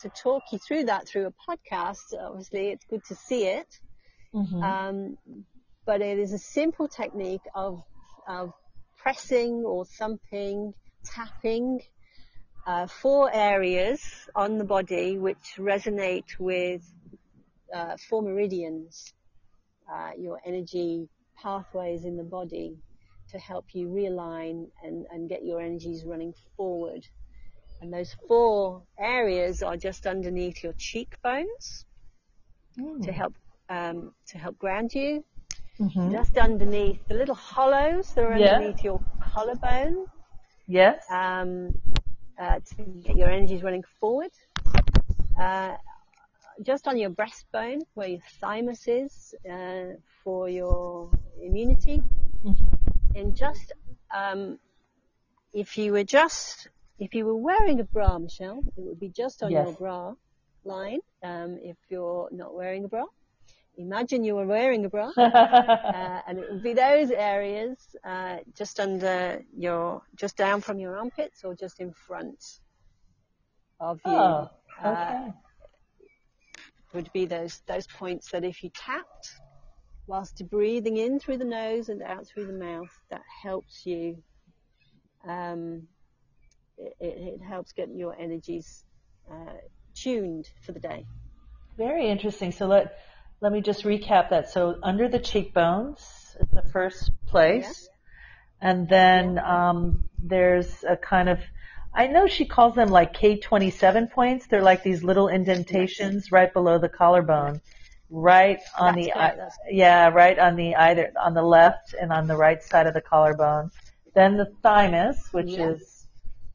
to 0.00 0.08
talk 0.08 0.42
you 0.52 0.58
through 0.58 0.84
that 0.84 1.06
through 1.06 1.26
a 1.26 1.32
podcast. 1.48 2.12
Obviously, 2.18 2.68
it's 2.68 2.84
good 2.86 3.04
to 3.06 3.14
see 3.14 3.44
it, 3.46 3.80
mm-hmm. 4.34 4.62
um, 4.62 5.18
but 5.86 6.00
it 6.00 6.18
is 6.18 6.32
a 6.32 6.38
simple 6.38 6.88
technique 6.88 7.46
of 7.54 7.82
of 8.26 8.52
pressing 8.96 9.64
or 9.64 9.84
thumping, 9.84 10.74
tapping 11.04 11.80
uh, 12.66 12.86
four 12.86 13.30
areas 13.32 14.00
on 14.34 14.58
the 14.58 14.64
body 14.64 15.18
which 15.18 15.56
resonate 15.58 16.38
with 16.38 16.82
uh, 17.74 17.96
four 18.08 18.22
meridians, 18.22 19.12
uh, 19.92 20.10
your 20.18 20.40
energy 20.46 21.08
pathways 21.36 22.04
in 22.04 22.16
the 22.16 22.24
body 22.24 22.78
to 23.30 23.38
help 23.38 23.66
you 23.74 23.88
realign 23.88 24.66
and, 24.82 25.06
and 25.10 25.28
get 25.28 25.44
your 25.44 25.60
energies 25.60 26.04
running 26.04 26.32
forward. 26.56 27.06
And 27.84 27.92
those 27.92 28.16
four 28.26 28.80
areas 28.98 29.62
are 29.62 29.76
just 29.76 30.06
underneath 30.06 30.64
your 30.64 30.72
cheekbones 30.72 31.84
mm. 32.78 33.04
to 33.04 33.12
help 33.12 33.34
um, 33.68 34.14
to 34.28 34.38
help 34.38 34.58
ground 34.58 34.94
you. 34.94 35.22
Mm-hmm. 35.78 36.12
Just 36.12 36.38
underneath 36.38 37.06
the 37.08 37.14
little 37.14 37.34
hollows 37.34 38.14
that 38.14 38.24
are 38.24 38.32
underneath 38.32 38.78
yeah. 38.78 38.84
your 38.84 39.00
collarbone. 39.20 40.06
Yes. 40.66 41.04
Um, 41.10 41.74
uh, 42.40 42.60
to 42.60 42.82
get 43.04 43.18
your 43.18 43.30
energies 43.30 43.62
running 43.62 43.84
forward. 44.00 44.30
Uh, 45.38 45.74
just 46.62 46.88
on 46.88 46.96
your 46.96 47.10
breastbone, 47.10 47.82
where 47.92 48.08
your 48.08 48.22
thymus 48.40 48.88
is, 48.88 49.34
uh, 49.52 49.98
for 50.22 50.48
your 50.48 51.10
immunity. 51.42 52.02
Mm-hmm. 52.46 53.18
And 53.18 53.36
just, 53.36 53.72
um, 54.10 54.58
if 55.52 55.76
you 55.76 55.92
were 55.92 56.04
just, 56.04 56.68
if 57.04 57.14
you 57.14 57.26
were 57.26 57.36
wearing 57.36 57.80
a 57.80 57.84
bra, 57.84 58.18
Michelle, 58.18 58.60
it 58.76 58.82
would 58.82 58.98
be 58.98 59.10
just 59.10 59.42
on 59.42 59.50
yes. 59.50 59.66
your 59.66 59.74
bra 59.76 60.14
line. 60.64 61.00
Um, 61.22 61.58
if 61.62 61.76
you're 61.90 62.28
not 62.32 62.54
wearing 62.54 62.84
a 62.84 62.88
bra, 62.88 63.04
imagine 63.76 64.24
you 64.24 64.36
were 64.36 64.46
wearing 64.46 64.86
a 64.86 64.88
bra, 64.88 65.12
uh, 65.16 66.20
and 66.26 66.38
it 66.38 66.50
would 66.50 66.62
be 66.62 66.72
those 66.72 67.10
areas 67.10 67.76
uh, 68.04 68.38
just 68.56 68.80
under 68.80 69.42
your, 69.54 70.02
just 70.16 70.38
down 70.38 70.62
from 70.62 70.78
your 70.78 70.96
armpits 70.96 71.44
or 71.44 71.54
just 71.54 71.78
in 71.80 71.92
front 71.92 72.42
of 73.80 74.00
you. 74.06 74.12
Oh, 74.12 74.50
uh, 74.82 74.88
okay. 74.88 75.28
Uh, 75.28 75.30
would 76.94 77.12
be 77.12 77.26
those 77.26 77.60
those 77.66 77.88
points 77.88 78.30
that 78.30 78.44
if 78.44 78.62
you 78.62 78.70
tapped 78.70 79.34
whilst 80.06 80.48
breathing 80.48 80.96
in 80.96 81.18
through 81.18 81.38
the 81.38 81.44
nose 81.44 81.88
and 81.88 82.02
out 82.02 82.24
through 82.26 82.46
the 82.46 82.52
mouth, 82.52 83.00
that 83.10 83.22
helps 83.42 83.84
you. 83.84 84.22
Um, 85.26 85.88
it, 86.78 86.94
it, 87.00 87.42
helps 87.42 87.72
get 87.72 87.88
your 87.94 88.14
energies 88.18 88.84
uh, 89.30 89.54
tuned 89.94 90.48
for 90.64 90.72
the 90.72 90.80
day. 90.80 91.06
Very 91.76 92.08
interesting. 92.08 92.52
So 92.52 92.66
let 92.66 92.98
let 93.40 93.52
me 93.52 93.60
just 93.60 93.84
recap 93.84 94.30
that. 94.30 94.50
So 94.50 94.76
under 94.82 95.08
the 95.08 95.18
cheekbones 95.18 96.00
is 96.40 96.48
the 96.52 96.62
first 96.62 97.10
place. 97.26 97.88
Yeah. 98.62 98.70
And 98.70 98.88
then 98.88 99.38
um, 99.38 100.08
there's 100.18 100.84
a 100.88 100.96
kind 100.96 101.28
of, 101.28 101.38
I 101.92 102.06
know 102.06 102.26
she 102.26 102.46
calls 102.46 102.74
them 102.74 102.88
like 102.88 103.12
K27 103.14 104.10
points. 104.10 104.46
They're 104.46 104.62
like 104.62 104.82
these 104.82 105.04
little 105.04 105.28
indentations 105.28 106.32
right 106.32 106.50
below 106.50 106.78
the 106.78 106.88
collarbone, 106.88 107.60
right 108.08 108.60
on 108.78 108.94
That's 108.94 109.58
the, 109.58 109.76
yeah, 109.76 110.08
right 110.08 110.38
on 110.38 110.56
the 110.56 110.74
either, 110.76 111.12
on 111.20 111.34
the 111.34 111.42
left 111.42 111.94
and 112.00 112.10
on 112.10 112.26
the 112.26 112.36
right 112.36 112.62
side 112.62 112.86
of 112.86 112.94
the 112.94 113.02
collarbone. 113.02 113.70
Then 114.14 114.38
the 114.38 114.52
thymus, 114.62 115.28
which 115.32 115.50
yeah. 115.50 115.72
is 115.72 115.93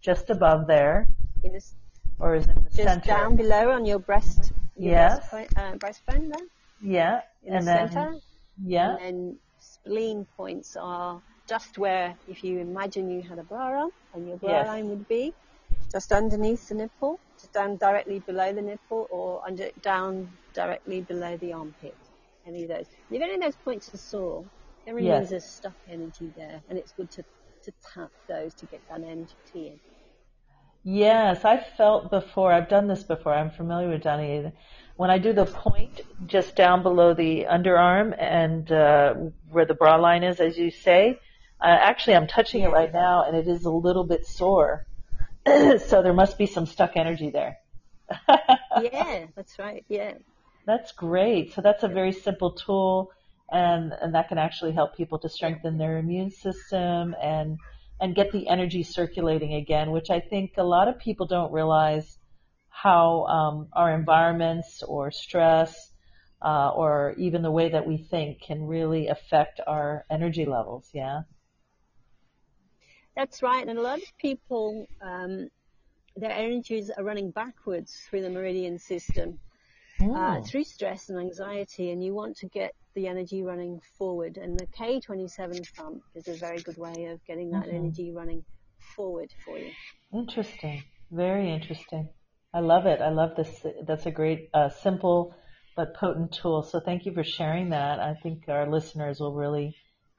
just 0.02 0.30
above 0.30 0.68
there. 0.68 1.08
or 2.20 2.36
is 2.36 2.48
in 2.48 2.56
the 2.56 2.62
just 2.62 2.76
center? 2.76 2.96
Just 2.96 3.06
down 3.06 3.36
below 3.36 3.72
on 3.72 3.86
your 3.86 4.00
breast. 4.00 4.52
Your 4.76 4.94
yes. 4.94 5.30
Breastbone, 5.30 5.58
uh, 5.58 5.78
breastbone 5.78 6.34
then? 6.34 6.50
Yeah. 6.82 7.22
In 7.44 7.54
and 7.54 7.68
the 7.68 7.72
then, 7.72 7.92
center. 7.92 8.20
Yeah. 8.64 8.92
And 8.92 9.00
then 9.02 9.38
spleen 9.60 10.26
points 10.38 10.78
are 10.78 11.22
just 11.48 11.78
where, 11.78 12.16
if 12.28 12.44
you 12.44 12.60
imagine 12.60 13.10
you 13.10 13.22
had 13.22 13.40
a 13.40 13.44
bra 13.44 13.84
on, 13.84 13.92
and 14.14 14.28
your 14.28 14.38
bra 14.38 14.50
yes. 14.52 14.68
line 14.68 14.90
would 14.90 15.08
be 15.08 15.34
just 15.92 16.12
underneath 16.12 16.70
the 16.70 16.76
nipple, 16.76 17.20
just 17.40 17.54
down 17.54 17.78
directly 17.78 18.20
below 18.20 18.54
the 18.54 18.62
nipple, 18.62 19.08
or 19.10 19.42
under 19.46 19.70
down 19.82 20.30
directly 20.54 21.02
below 21.02 21.38
the 21.38 21.54
armpit. 21.54 21.96
Any 22.46 22.64
of 22.64 22.70
those. 22.70 22.86
If 23.12 23.22
any 23.22 23.36
of 23.36 23.42
those 23.42 23.56
points 23.64 23.94
are 23.94 23.98
sore, 23.98 24.46
there 24.86 24.96
really 24.96 25.08
yes. 25.08 25.30
there's 25.30 25.46
stuck 25.46 25.74
energy 25.90 26.32
there, 26.36 26.62
and 26.70 26.78
it's 26.78 26.92
good 26.92 27.12
to 27.12 27.24
to 27.64 27.74
tap 27.94 28.12
those 28.28 28.54
to 28.56 28.66
get 28.68 28.82
that 28.90 29.02
energy 29.02 29.34
in. 29.56 29.80
Yes, 30.84 31.44
I've 31.46 31.66
felt 31.78 32.10
before. 32.10 32.52
I've 32.52 32.70
done 32.70 32.88
this 32.88 33.04
before. 33.04 33.34
I'm 33.34 33.52
familiar 33.52 33.90
with 33.90 34.04
Donnie 34.04 34.52
when 35.00 35.10
I 35.10 35.18
do 35.18 35.32
the 35.32 35.46
point 35.46 36.02
just 36.26 36.58
down 36.58 36.84
below 36.84 37.14
the 37.14 37.46
underarm 37.50 38.14
and 38.20 38.70
uh, 38.70 39.14
where 39.50 39.66
the 39.66 39.74
bra 39.74 39.96
line 39.96 40.24
is, 40.24 40.42
as 40.42 40.58
you 40.58 40.72
say, 40.72 41.18
uh, 41.62 41.68
actually 41.68 42.16
I'm 42.16 42.28
touching 42.28 42.64
it 42.64 42.68
right 42.68 42.92
now 42.92 43.24
and 43.26 43.38
it 43.38 43.48
is 43.48 43.64
a 43.64 43.72
little 43.72 44.04
bit 44.04 44.26
sore. 44.26 44.86
so 45.48 46.02
there 46.02 46.12
must 46.12 46.38
be 46.38 46.48
some 46.48 46.66
stuck 46.66 46.98
energy 46.98 47.30
there. 47.30 47.60
yeah, 48.82 49.28
that's 49.38 49.58
right. 49.58 49.86
Yeah. 49.88 50.16
That's 50.66 50.92
great. 50.92 51.54
So 51.54 51.62
that's 51.62 51.84
a 51.84 51.88
very 51.88 52.12
simple 52.12 52.52
tool 52.52 53.12
and 53.50 53.94
and 54.02 54.16
that 54.16 54.28
can 54.28 54.38
actually 54.38 54.74
help 54.74 54.98
people 54.98 55.20
to 55.20 55.30
strengthen 55.30 55.78
their 55.78 55.98
immune 55.98 56.32
system 56.32 57.16
and 57.22 57.58
and 58.00 58.16
get 58.16 58.32
the 58.32 58.48
energy 58.48 58.84
circulating 58.84 59.54
again, 59.54 59.92
which 59.92 60.10
I 60.10 60.20
think 60.20 60.52
a 60.58 60.64
lot 60.64 60.88
of 60.88 61.00
people 61.00 61.28
don't 61.28 61.52
realize 61.52 62.18
how 62.70 63.26
um, 63.26 63.68
our 63.74 63.94
environments 63.94 64.84
or 64.84 65.12
stress 65.12 65.92
uh, 66.42 66.70
or 66.70 67.14
even 67.18 67.42
the 67.42 67.52
way 67.52 67.70
that 67.70 67.86
we 67.86 67.98
think 67.98 68.42
can 68.42 68.64
really 68.64 69.08
affect 69.08 69.60
our 69.68 70.06
energy 70.10 70.46
levels. 70.46 70.90
Yeah. 70.94 71.22
That's 73.16 73.44
right. 73.44 73.68
And 73.68 73.78
a 73.78 73.82
lot 73.82 73.98
of 73.98 74.18
people, 74.18 74.88
um, 75.02 75.50
their 76.16 76.32
energies 76.32 76.90
are 76.90 77.04
running 77.04 77.32
backwards 77.32 78.00
through 78.10 78.22
the 78.22 78.30
meridian 78.30 78.80
system. 78.80 79.40
Uh, 80.02 80.40
through 80.40 80.64
stress 80.64 81.10
and 81.10 81.20
anxiety, 81.20 81.92
and 81.92 82.02
you 82.02 82.14
want 82.14 82.38
to 82.38 82.48
get 82.48 82.72
the 82.96 83.08
energy 83.08 83.44
running 83.44 83.82
forward. 83.98 84.38
And 84.38 84.60
the 84.60 84.68
K27 84.68 85.68
thump 85.76 86.02
is 86.16 86.28
a 86.28 86.34
very 86.34 86.60
good 86.60 86.78
way 86.78 87.06
of 87.06 87.24
getting 87.26 87.52
that 87.52 87.64
mm-hmm. 87.66 87.76
energy 87.76 88.12
running 88.12 88.44
forward 88.96 89.30
for 89.46 89.58
you. 89.58 89.72
Interesting. 90.14 90.84
Very 91.12 91.52
interesting. 91.52 92.10
I 92.54 92.60
love 92.60 92.86
it. 92.86 93.02
I 93.02 93.10
love 93.10 93.36
this. 93.36 93.66
That's 93.86 94.06
a 94.06 94.12
great, 94.12 94.50
uh, 94.54 94.70
simple 94.70 95.36
but 95.76 95.96
potent 95.96 96.34
tool. 96.34 96.64
So 96.64 96.80
thank 96.80 97.06
you 97.06 97.14
for 97.14 97.24
sharing 97.24 97.70
that. 97.70 98.00
I 98.00 98.16
think 98.22 98.44
our 98.50 98.70
listeners 98.70 99.20
will 99.20 99.34
really 99.34 99.76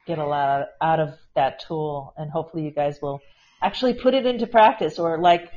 get 0.07 0.19
a 0.19 0.27
lot 0.27 0.67
out 0.81 1.01
of 1.01 1.11
that 1.35 1.61
tool 1.67 2.15
and 2.17 2.31
hopefully 2.31 2.65
you 2.65 2.71
guys 2.71 2.99
will 3.03 3.21
actually 3.63 3.95
put 3.95 4.15
it 4.15 4.27
into 4.27 4.47
practice 4.47 4.99
or 4.99 5.19
like 5.19 5.51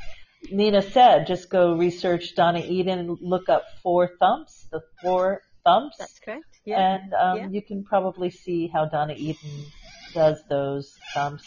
Nina 0.51 0.81
said, 0.81 1.25
just 1.25 1.49
go 1.49 1.75
research 1.77 2.35
Donna 2.35 2.59
Eden 2.59 3.17
look 3.21 3.47
up 3.47 3.63
four 3.81 4.09
thumps, 4.19 4.67
the 4.71 4.81
four 5.01 5.41
thumps. 5.63 5.97
That's 5.97 6.19
correct. 6.19 6.52
Yeah. 6.65 6.95
And 6.95 7.13
um, 7.13 7.37
yeah. 7.37 7.47
you 7.49 7.61
can 7.61 7.83
probably 7.83 8.29
see 8.29 8.67
how 8.67 8.85
Donna 8.85 9.13
Eden 9.15 9.65
does 10.13 10.41
those 10.49 10.97
thumps. 11.13 11.45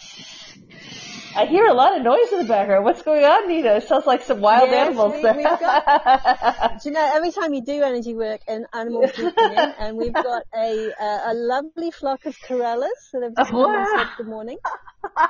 I 1.36 1.44
hear 1.44 1.66
a 1.66 1.74
lot 1.74 1.94
of 1.94 2.02
noise 2.02 2.32
in 2.32 2.38
the 2.38 2.44
background. 2.44 2.84
What's 2.86 3.02
going 3.02 3.22
on, 3.22 3.46
Nina? 3.46 3.76
It 3.76 3.84
sounds 3.86 4.06
like 4.06 4.22
some 4.22 4.40
wild 4.40 4.70
yes, 4.70 4.86
animals 4.86 5.14
we, 5.16 5.22
there. 5.22 5.34
Got, 5.34 6.80
do 6.82 6.88
you 6.88 6.94
know, 6.94 7.10
every 7.14 7.30
time 7.30 7.52
you 7.52 7.62
do 7.62 7.82
energy 7.82 8.14
work, 8.14 8.40
an 8.48 8.66
animal 8.72 9.02
in, 9.02 9.58
and 9.78 9.98
we've 9.98 10.14
got 10.14 10.44
a 10.56 10.92
uh, 10.98 11.32
a 11.32 11.34
lovely 11.34 11.90
flock 11.90 12.24
of 12.24 12.40
corellas 12.40 13.10
that 13.12 13.22
have 13.22 13.36
just 13.36 13.52
oh, 13.52 13.68
wow. 13.68 13.86
said 13.96 14.06
good 14.16 14.28
morning. 14.28 14.56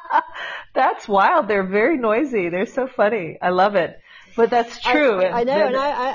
that's 0.74 1.08
wild. 1.08 1.48
They're 1.48 1.66
very 1.66 1.98
noisy. 1.98 2.50
They're 2.50 2.66
so 2.66 2.86
funny. 2.86 3.38
I 3.42 3.50
love 3.50 3.74
it. 3.74 3.98
But 4.36 4.50
that's 4.50 4.80
true. 4.80 5.20
I, 5.20 5.40
I 5.40 5.44
know, 5.44 5.66
and 5.66 5.76
I, 5.76 6.10
I. 6.10 6.14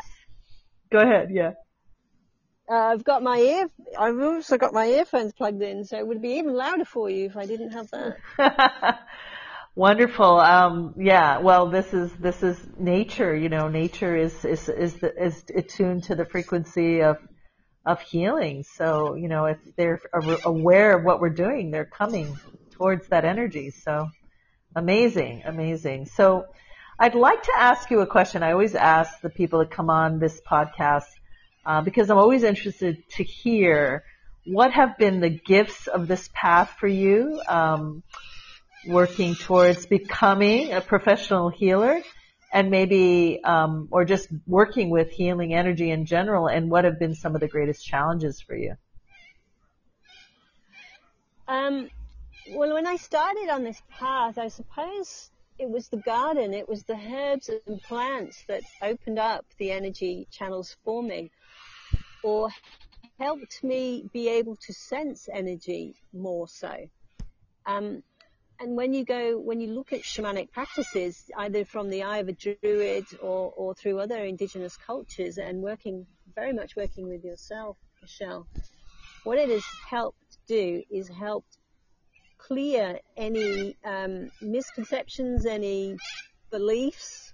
Go 0.90 1.00
ahead. 1.00 1.30
Yeah. 1.34 1.52
Uh, 2.70 2.76
I've 2.76 3.04
got 3.04 3.24
my 3.24 3.38
ear. 3.38 3.70
I've 4.00 4.20
also 4.20 4.58
got 4.58 4.74
my 4.74 4.88
earphones 4.88 5.34
plugged 5.34 5.62
in, 5.62 5.84
so 5.84 5.98
it 5.98 6.08
would 6.08 6.22
be 6.22 6.34
even 6.36 6.54
louder 6.54 6.86
for 6.86 7.10
you 7.10 7.26
if 7.26 7.36
I 7.38 7.46
didn't 7.46 7.72
have 7.72 7.90
that. 7.92 9.00
Wonderful. 9.76 10.40
Um, 10.40 10.96
yeah. 10.98 11.40
Well, 11.40 11.70
this 11.70 11.94
is 11.94 12.12
this 12.14 12.44
is 12.44 12.58
nature. 12.78 13.36
You 13.36 13.50
know, 13.50 13.68
nature 13.68 14.16
is 14.16 14.44
is 14.46 14.68
is 14.70 14.98
is 15.02 15.44
attuned 15.56 16.04
to 16.06 16.16
the 16.16 16.26
frequency 16.26 17.02
of 17.02 17.18
of 17.86 18.02
healing. 18.02 18.64
So 18.64 19.16
you 19.16 19.28
know, 19.28 19.46
if 19.46 19.58
they're 19.78 20.02
aware 20.44 20.98
of 20.98 21.04
what 21.06 21.20
we're 21.22 21.30
doing, 21.30 21.72
they're 21.72 21.86
coming 21.86 22.38
towards 22.72 23.08
that 23.08 23.26
energy. 23.26 23.72
So 23.72 24.08
amazing, 24.76 25.44
amazing. 25.46 26.06
So 26.06 26.46
I'd 27.00 27.16
like 27.16 27.42
to 27.44 27.54
ask 27.58 27.90
you 27.92 28.02
a 28.02 28.08
question. 28.08 28.44
I 28.44 28.52
always 28.52 28.76
ask 28.76 29.22
the 29.22 29.30
people 29.30 29.60
that 29.60 29.72
come 29.72 29.90
on 29.90 30.20
this 30.20 30.42
podcast 30.50 31.08
uh, 31.66 31.82
because 31.82 32.10
I'm 32.10 32.18
always 32.18 32.44
interested 32.44 33.08
to 33.12 33.24
hear 33.24 34.04
what 34.46 34.72
have 34.72 34.98
been 34.98 35.20
the 35.20 35.30
gifts 35.30 35.88
of 35.88 36.08
this 36.08 36.30
path 36.34 36.76
for 36.80 36.88
you, 36.88 37.42
um, 37.48 38.04
working 38.84 39.36
towards 39.36 39.86
becoming 39.86 40.74
a 40.74 40.82
professional 40.82 41.50
healer, 41.50 42.02
and 42.52 42.72
maybe, 42.72 43.40
um, 43.44 43.88
or 43.92 44.04
just 44.04 44.28
working 44.48 44.90
with 44.90 45.12
healing 45.12 45.54
energy 45.54 45.92
in 45.92 46.06
general, 46.06 46.48
and 46.48 46.70
what 46.70 46.86
have 46.86 47.00
been 47.00 47.16
some 47.16 47.36
of 47.36 47.42
the 47.42 47.48
greatest 47.48 47.86
challenges 47.86 48.42
for 48.42 48.56
you? 48.56 48.76
Um, 51.48 51.90
well, 52.48 52.74
when 52.74 52.88
I 52.88 52.96
started 52.96 53.50
on 53.50 53.64
this 53.64 53.82
path, 54.00 54.38
I 54.38 54.48
suppose 54.48 55.30
it 55.60 55.70
was 55.70 55.90
the 55.90 55.98
garden, 55.98 56.54
it 56.54 56.68
was 56.68 56.84
the 56.84 56.96
herbs 56.96 57.50
and 57.68 57.82
plants 57.84 58.44
that 58.48 58.64
opened 58.82 59.20
up 59.20 59.46
the 59.60 59.72
energy 59.72 60.28
channels 60.32 60.76
for 60.84 61.04
me, 61.04 61.30
or 62.24 62.50
helped 63.20 63.64
me 63.64 64.10
be 64.14 64.30
able 64.30 64.56
to 64.56 64.74
sense 64.74 65.30
energy 65.32 65.96
more 66.14 66.48
so. 66.48 66.76
Um, 67.66 68.04
and 68.60 68.76
when 68.76 68.94
you 68.94 69.06
go, 69.06 69.40
when 69.40 69.60
you 69.60 69.68
look 69.74 69.92
at 69.92 70.02
shamanic 70.02 70.52
practices, 70.52 71.24
either 71.38 71.66
from 71.66 71.90
the 71.90 72.04
eye 72.04 72.18
of 72.20 72.28
a 72.28 72.34
druid 72.34 73.06
or, 73.20 73.52
or 73.56 73.74
through 73.74 74.00
other 74.00 74.24
indigenous 74.24 74.78
cultures 74.78 75.38
and 75.38 75.62
working, 75.62 76.06
very 76.36 76.54
much 76.54 76.76
working 76.76 77.08
with 77.08 77.24
yourself, 77.24 77.78
Michelle, 78.02 78.48
what 79.24 79.38
it 79.38 79.50
has 79.50 79.64
helped 79.88 80.38
do 80.48 80.84
is 80.92 81.08
helped 81.08 81.58
clear 82.38 83.00
any 83.18 83.76
um, 83.84 84.30
misconceptions, 84.42 85.46
any 85.46 85.98
beliefs 86.52 87.34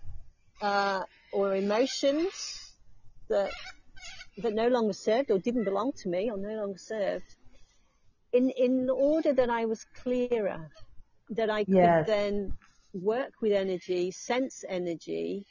uh, 0.61 1.03
or 1.33 1.55
emotions 1.55 2.73
that 3.29 3.51
that 4.37 4.53
no 4.53 4.67
longer 4.67 4.93
served 4.93 5.31
or 5.31 5.39
didn't 5.39 5.63
belong 5.63 5.91
to 5.93 6.09
me 6.09 6.29
or 6.29 6.37
no 6.37 6.53
longer 6.61 6.77
served. 6.77 7.35
In 8.33 8.49
in 8.51 8.89
order 8.89 9.33
that 9.33 9.49
I 9.49 9.65
was 9.65 9.85
clearer 10.03 10.69
that 11.29 11.49
I 11.49 11.63
could 11.63 11.73
yes. 11.73 12.07
then 12.07 12.53
work 12.93 13.33
with 13.41 13.51
energy, 13.51 14.11
sense 14.11 14.63
energy, 14.67 15.45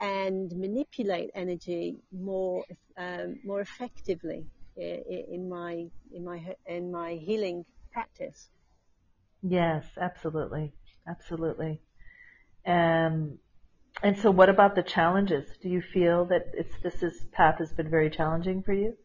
and 0.00 0.50
manipulate 0.56 1.30
energy 1.34 1.96
more 2.12 2.64
um, 2.96 3.36
more 3.44 3.60
effectively 3.60 4.46
in 4.76 5.48
my 5.48 5.86
in 6.12 6.24
my 6.24 6.54
in 6.66 6.90
my 6.90 7.14
healing 7.14 7.64
practice. 7.92 8.48
Yes, 9.42 9.84
absolutely, 9.98 10.72
absolutely. 11.06 11.80
Um, 12.66 13.38
and 14.02 14.18
so, 14.18 14.30
what 14.30 14.48
about 14.48 14.74
the 14.74 14.82
challenges? 14.82 15.46
Do 15.62 15.68
you 15.68 15.82
feel 15.82 16.26
that 16.26 16.52
it's 16.54 16.74
this 16.82 17.02
is, 17.02 17.24
path 17.32 17.58
has 17.58 17.72
been 17.72 17.90
very 17.90 18.10
challenging 18.10 18.62
for 18.62 18.72
you? 18.72 18.96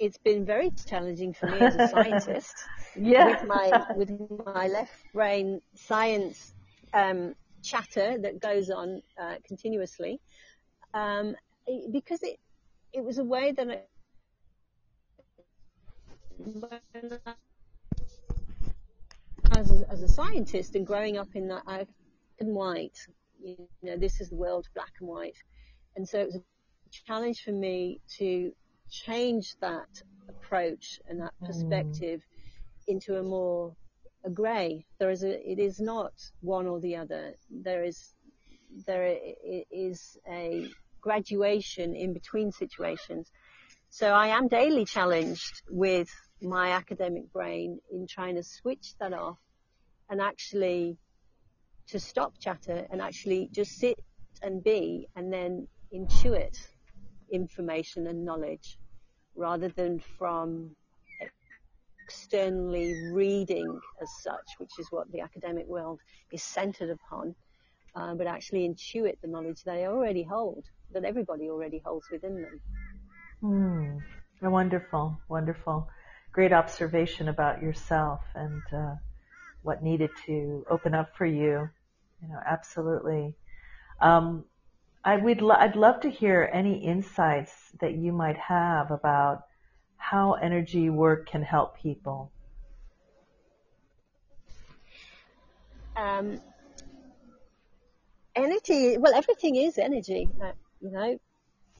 it's 0.00 0.16
been 0.16 0.46
very 0.46 0.70
challenging 0.86 1.34
for 1.34 1.46
me 1.46 1.58
as 1.60 1.76
a 1.76 1.86
scientist. 1.88 2.54
yeah. 2.96 3.26
With 3.26 3.44
my 3.46 3.86
with 3.94 4.10
my 4.44 4.66
left 4.66 4.94
brain 5.12 5.60
science 5.74 6.54
um, 6.94 7.34
chatter 7.62 8.18
that 8.18 8.40
goes 8.40 8.70
on 8.70 9.02
uh, 9.20 9.34
continuously, 9.46 10.20
um, 10.94 11.36
because 11.92 12.22
it 12.22 12.40
it 12.94 13.04
was 13.04 13.18
a 13.18 13.24
way 13.24 13.52
that 13.52 13.68
I, 13.68 13.80
as 19.58 19.70
a, 19.70 19.90
as 19.90 20.02
a 20.02 20.08
scientist 20.08 20.74
and 20.74 20.86
growing 20.86 21.18
up 21.18 21.28
in 21.34 21.48
that 21.48 21.66
black 21.66 21.88
and 22.40 22.54
white, 22.54 22.98
you 23.42 23.56
know, 23.82 23.96
this 23.96 24.20
is 24.20 24.30
the 24.30 24.36
world 24.36 24.66
black 24.74 24.92
and 25.00 25.08
white, 25.08 25.36
and 25.96 26.08
so 26.08 26.20
it 26.20 26.26
was 26.26 26.36
a 26.36 26.42
challenge 27.06 27.42
for 27.42 27.52
me 27.52 28.00
to 28.18 28.52
change 28.90 29.54
that 29.60 30.02
approach 30.28 31.00
and 31.08 31.20
that 31.20 31.32
mm. 31.42 31.46
perspective 31.46 32.20
mm. 32.20 32.92
into 32.94 33.16
a 33.16 33.22
more 33.22 33.74
a 34.24 34.30
grey. 34.30 34.84
There 34.98 35.10
is 35.10 35.22
a, 35.22 35.50
it 35.50 35.58
is 35.58 35.80
not 35.80 36.12
one 36.40 36.66
or 36.66 36.80
the 36.80 36.96
other. 36.96 37.34
There 37.50 37.84
is, 37.84 38.12
there 38.86 39.16
is 39.70 40.18
a 40.28 40.68
graduation 41.00 41.94
in 41.94 42.12
between 42.12 42.52
situations. 42.52 43.30
So 43.88 44.08
I 44.08 44.28
am 44.28 44.48
daily 44.48 44.84
challenged 44.84 45.62
with 45.68 46.08
my 46.42 46.70
academic 46.72 47.32
brain 47.32 47.80
in 47.90 48.06
trying 48.06 48.36
to 48.36 48.42
switch 48.42 48.94
that 49.00 49.12
off 49.12 49.38
and 50.08 50.20
actually 50.20 50.98
to 51.90 52.00
stop 52.00 52.32
chatter 52.38 52.86
and 52.90 53.00
actually 53.00 53.48
just 53.52 53.72
sit 53.78 53.98
and 54.42 54.62
be 54.62 55.08
and 55.16 55.32
then 55.32 55.66
intuit 55.94 56.56
information 57.32 58.06
and 58.06 58.24
knowledge 58.24 58.78
rather 59.36 59.68
than 59.68 60.00
from 60.18 60.74
externally 62.04 63.12
reading 63.12 63.78
as 64.02 64.10
such, 64.22 64.58
which 64.58 64.78
is 64.78 64.86
what 64.90 65.10
the 65.12 65.20
academic 65.20 65.66
world 65.66 66.00
is 66.32 66.42
centered 66.42 66.90
upon, 66.90 67.34
uh, 67.94 68.14
but 68.14 68.26
actually 68.26 68.68
intuit 68.68 69.14
the 69.22 69.28
knowledge 69.28 69.62
they 69.64 69.86
already 69.86 70.24
hold, 70.24 70.64
that 70.92 71.04
everybody 71.04 71.48
already 71.48 71.80
holds 71.84 72.06
within 72.10 72.42
them. 72.42 72.60
Hmm. 73.40 73.98
Wonderful, 74.42 75.20
wonderful. 75.28 75.88
Great 76.32 76.52
observation 76.52 77.28
about 77.28 77.62
yourself 77.62 78.20
and 78.34 78.62
uh, 78.72 78.94
what 79.62 79.82
needed 79.82 80.10
to 80.26 80.64
open 80.70 80.94
up 80.94 81.16
for 81.16 81.26
you. 81.26 81.68
You 82.22 82.28
know, 82.28 82.40
absolutely. 82.44 83.34
Um, 84.00 84.44
I 85.04 85.16
would 85.16 85.40
lo- 85.40 85.56
I'd 85.58 85.76
love 85.76 86.00
to 86.02 86.10
hear 86.10 86.48
any 86.52 86.84
insights 86.84 87.52
that 87.80 87.94
you 87.94 88.12
might 88.12 88.36
have 88.36 88.90
about 88.90 89.44
how 89.96 90.34
energy 90.34 90.90
work 90.90 91.28
can 91.28 91.42
help 91.42 91.78
people. 91.78 92.32
Um, 95.96 96.40
energy, 98.34 98.98
well, 98.98 99.14
everything 99.14 99.56
is 99.56 99.78
energy. 99.78 100.28
You 100.80 100.90
know, 100.90 101.18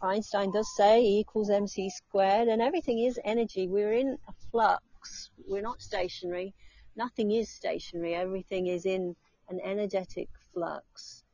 Einstein 0.02 0.50
does 0.52 0.74
say 0.76 1.02
E 1.02 1.20
equals 1.20 1.50
mc 1.50 1.90
squared, 1.90 2.48
and 2.48 2.62
everything 2.62 2.98
is 3.00 3.18
energy. 3.24 3.68
We're 3.68 3.92
in 3.92 4.18
a 4.28 4.32
flux. 4.50 5.30
We're 5.46 5.62
not 5.62 5.82
stationary. 5.82 6.54
Nothing 6.96 7.32
is 7.32 7.50
stationary. 7.50 8.14
Everything 8.14 8.66
is 8.66 8.86
in 8.86 9.14
an 9.50 9.60
energetic 9.64 10.28
flux. 10.54 11.24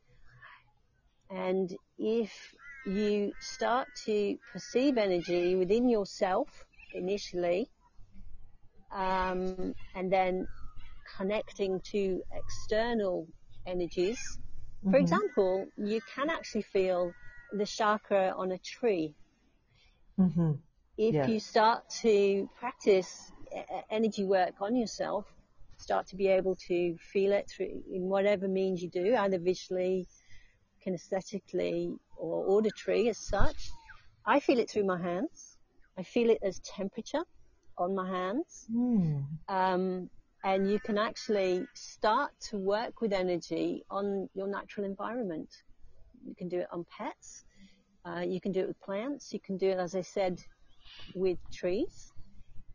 And 1.29 1.73
if 1.97 2.31
you 2.85 3.33
start 3.39 3.87
to 4.05 4.37
perceive 4.51 4.97
energy 4.97 5.55
within 5.55 5.89
yourself 5.89 6.47
initially, 6.93 7.69
um, 8.91 9.73
and 9.95 10.11
then 10.11 10.47
connecting 11.17 11.79
to 11.91 12.21
external 12.33 13.27
energies. 13.65 14.19
Mm-hmm. 14.79 14.91
For 14.91 14.97
example, 14.97 15.67
you 15.77 16.01
can 16.15 16.29
actually 16.29 16.63
feel 16.63 17.13
the 17.51 17.65
chakra 17.65 18.33
on 18.35 18.51
a 18.51 18.57
tree. 18.57 19.15
Mm-hmm. 20.19 20.53
If 20.97 21.13
yeah. 21.13 21.27
you 21.27 21.39
start 21.39 21.89
to 22.01 22.49
practice 22.59 23.31
energy 23.89 24.23
work 24.23 24.55
on 24.61 24.75
yourself, 24.75 25.25
start 25.87 26.05
to 26.05 26.17
be 26.17 26.27
able 26.27 26.55
to 26.67 26.97
feel 27.13 27.31
it 27.31 27.49
through 27.49 27.81
in 27.97 28.03
whatever 28.09 28.45
means 28.49 28.83
you 28.83 28.89
do, 28.89 29.15
either 29.15 29.39
visually, 29.39 30.05
kinesthetically 30.85 31.95
or 32.17 32.35
auditory 32.55 33.07
as 33.07 33.17
such. 33.17 33.69
I 34.25 34.41
feel 34.41 34.59
it 34.59 34.69
through 34.69 34.83
my 34.83 35.01
hands. 35.01 35.57
I 35.97 36.03
feel 36.03 36.29
it 36.29 36.39
as 36.43 36.59
temperature 36.59 37.23
on 37.77 37.95
my 37.95 38.07
hands. 38.19 38.67
Mm. 38.69 39.23
Um, 39.47 40.09
and 40.43 40.69
you 40.69 40.79
can 40.81 40.97
actually 40.97 41.65
start 41.73 42.31
to 42.49 42.57
work 42.57 42.99
with 42.99 43.13
energy 43.13 43.85
on 43.89 44.27
your 44.33 44.47
natural 44.47 44.85
environment. 44.85 45.49
You 46.27 46.35
can 46.35 46.49
do 46.49 46.59
it 46.59 46.67
on 46.73 46.85
pets. 46.97 47.45
Uh, 48.05 48.23
you 48.33 48.41
can 48.41 48.51
do 48.51 48.59
it 48.59 48.67
with 48.67 48.81
plants. 48.81 49.31
You 49.31 49.39
can 49.39 49.55
do 49.57 49.69
it, 49.69 49.77
as 49.77 49.95
I 49.95 50.01
said, 50.01 50.43
with 51.15 51.37
trees. 51.53 52.11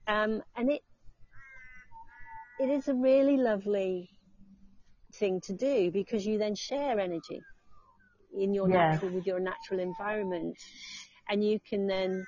Um, 0.06 0.42
and 0.56 0.70
it 0.70 0.80
it 2.62 2.70
is 2.70 2.86
a 2.86 2.94
really 2.94 3.36
lovely 3.36 4.08
thing 5.14 5.40
to 5.40 5.52
do 5.52 5.90
because 5.90 6.24
you 6.24 6.38
then 6.38 6.54
share 6.54 7.00
energy 7.00 7.42
in 8.38 8.54
your 8.54 8.68
yes. 8.68 8.94
natural, 8.94 9.10
with 9.10 9.26
your 9.26 9.40
natural 9.40 9.80
environment. 9.80 10.56
And 11.28 11.44
you 11.44 11.58
can 11.68 11.86
then 11.86 12.24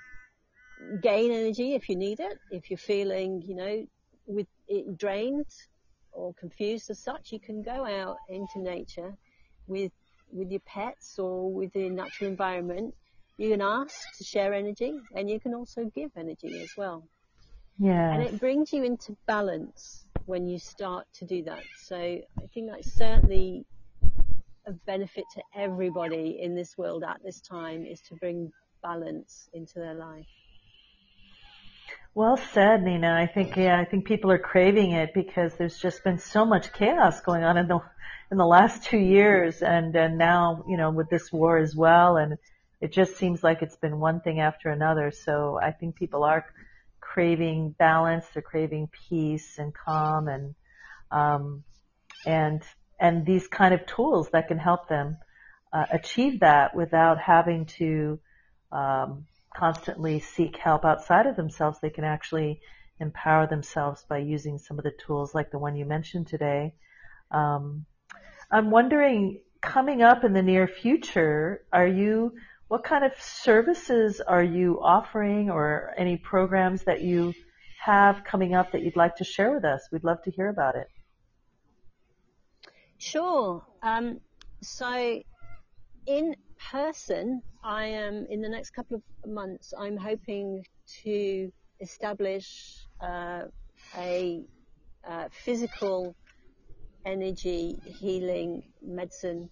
gain 1.00 1.30
energy 1.30 1.74
if 1.74 1.88
you 1.88 1.96
need 1.96 2.18
it. 2.18 2.38
If 2.50 2.68
you're 2.68 2.78
feeling, 2.78 3.42
you 3.46 3.54
know, 3.54 3.86
with 4.26 4.48
it 4.66 4.98
drained 4.98 5.46
or 6.12 6.34
confused 6.34 6.90
as 6.90 6.98
such, 6.98 7.30
you 7.30 7.38
can 7.38 7.62
go 7.62 7.86
out 7.86 8.16
into 8.28 8.58
nature 8.60 9.14
with, 9.68 9.92
with 10.32 10.50
your 10.50 10.60
pets 10.60 11.18
or 11.18 11.52
with 11.52 11.72
the 11.72 11.88
natural 11.88 12.28
environment. 12.28 12.92
You 13.36 13.50
can 13.50 13.62
ask 13.62 13.94
to 14.18 14.24
share 14.24 14.52
energy 14.52 14.98
and 15.14 15.30
you 15.30 15.38
can 15.38 15.54
also 15.54 15.84
give 15.94 16.10
energy 16.16 16.60
as 16.60 16.70
well. 16.76 17.04
Yeah. 17.78 18.14
And 18.14 18.22
it 18.22 18.40
brings 18.40 18.72
you 18.72 18.84
into 18.84 19.16
balance. 19.26 20.03
When 20.26 20.48
you 20.48 20.58
start 20.58 21.06
to 21.14 21.24
do 21.24 21.42
that. 21.44 21.62
So 21.76 21.96
I 21.96 22.46
think 22.52 22.70
that's 22.70 22.92
certainly 22.92 23.64
a 24.66 24.72
benefit 24.72 25.24
to 25.34 25.42
everybody 25.54 26.38
in 26.40 26.54
this 26.54 26.76
world 26.78 27.04
at 27.04 27.22
this 27.22 27.40
time 27.40 27.84
is 27.84 28.00
to 28.08 28.14
bring 28.14 28.50
balance 28.82 29.48
into 29.52 29.74
their 29.78 29.94
life. 29.94 30.26
Well 32.14 32.36
said, 32.36 32.82
Nina. 32.82 33.12
I 33.12 33.26
think 33.26 33.56
yeah, 33.56 33.78
I 33.78 33.84
think 33.84 34.06
people 34.06 34.30
are 34.30 34.38
craving 34.38 34.92
it 34.92 35.12
because 35.14 35.56
there's 35.56 35.76
just 35.76 36.04
been 36.04 36.18
so 36.18 36.44
much 36.44 36.72
chaos 36.72 37.20
going 37.20 37.42
on 37.42 37.56
in 37.56 37.66
the 37.66 37.80
in 38.30 38.38
the 38.38 38.46
last 38.46 38.84
two 38.84 38.98
years, 38.98 39.62
and 39.62 39.94
and 39.96 40.16
now 40.16 40.64
you 40.68 40.76
know 40.76 40.90
with 40.92 41.10
this 41.10 41.32
war 41.32 41.58
as 41.58 41.74
well, 41.74 42.16
and 42.16 42.38
it 42.80 42.92
just 42.92 43.16
seems 43.16 43.42
like 43.42 43.62
it's 43.62 43.76
been 43.76 43.98
one 43.98 44.20
thing 44.20 44.38
after 44.38 44.70
another. 44.70 45.10
So 45.10 45.58
I 45.60 45.72
think 45.72 45.96
people 45.96 46.22
are 46.22 46.46
craving 47.14 47.72
balance, 47.78 48.26
they're 48.34 48.42
craving 48.42 48.88
peace 49.08 49.58
and 49.58 49.72
calm, 49.72 50.26
and 50.26 50.54
um, 51.12 51.62
and 52.26 52.60
and 52.98 53.24
these 53.24 53.46
kind 53.46 53.72
of 53.72 53.86
tools 53.86 54.28
that 54.32 54.48
can 54.48 54.58
help 54.58 54.88
them 54.88 55.16
uh, 55.72 55.86
achieve 55.92 56.40
that 56.40 56.74
without 56.74 57.20
having 57.20 57.66
to 57.66 58.18
um, 58.72 59.26
constantly 59.56 60.18
seek 60.18 60.56
help 60.56 60.84
outside 60.84 61.26
of 61.26 61.36
themselves. 61.36 61.78
They 61.80 61.90
can 61.90 62.02
actually 62.02 62.60
empower 62.98 63.46
themselves 63.46 64.04
by 64.08 64.18
using 64.18 64.58
some 64.58 64.78
of 64.78 64.84
the 64.84 64.92
tools 65.06 65.36
like 65.36 65.52
the 65.52 65.58
one 65.58 65.76
you 65.76 65.84
mentioned 65.84 66.26
today. 66.26 66.74
Um, 67.30 67.86
I'm 68.50 68.72
wondering, 68.72 69.40
coming 69.60 70.02
up 70.02 70.24
in 70.24 70.32
the 70.32 70.42
near 70.42 70.66
future, 70.66 71.64
are 71.72 71.86
you 71.86 72.32
what 72.74 72.82
kind 72.82 73.04
of 73.04 73.12
services 73.20 74.20
are 74.20 74.42
you 74.42 74.80
offering 74.82 75.48
or 75.48 75.94
any 75.96 76.16
programs 76.16 76.82
that 76.82 77.02
you 77.02 77.32
have 77.80 78.24
coming 78.24 78.52
up 78.52 78.72
that 78.72 78.82
you'd 78.82 78.96
like 78.96 79.14
to 79.14 79.22
share 79.22 79.52
with 79.54 79.64
us? 79.64 79.80
We'd 79.92 80.02
love 80.02 80.20
to 80.24 80.32
hear 80.32 80.48
about 80.48 80.74
it. 80.74 80.88
Sure. 82.98 83.64
Um, 83.80 84.18
so 84.60 85.22
in 86.06 86.34
person, 86.72 87.42
I 87.62 87.84
am 87.84 88.26
in 88.28 88.40
the 88.42 88.48
next 88.48 88.70
couple 88.70 88.96
of 88.96 89.30
months. 89.30 89.72
I'm 89.78 89.96
hoping 89.96 90.64
to 91.04 91.52
establish 91.80 92.88
uh, 93.00 93.42
a 93.96 94.42
uh, 95.08 95.28
physical 95.30 96.16
energy 97.06 97.78
healing 98.00 98.64
medicine 98.82 99.48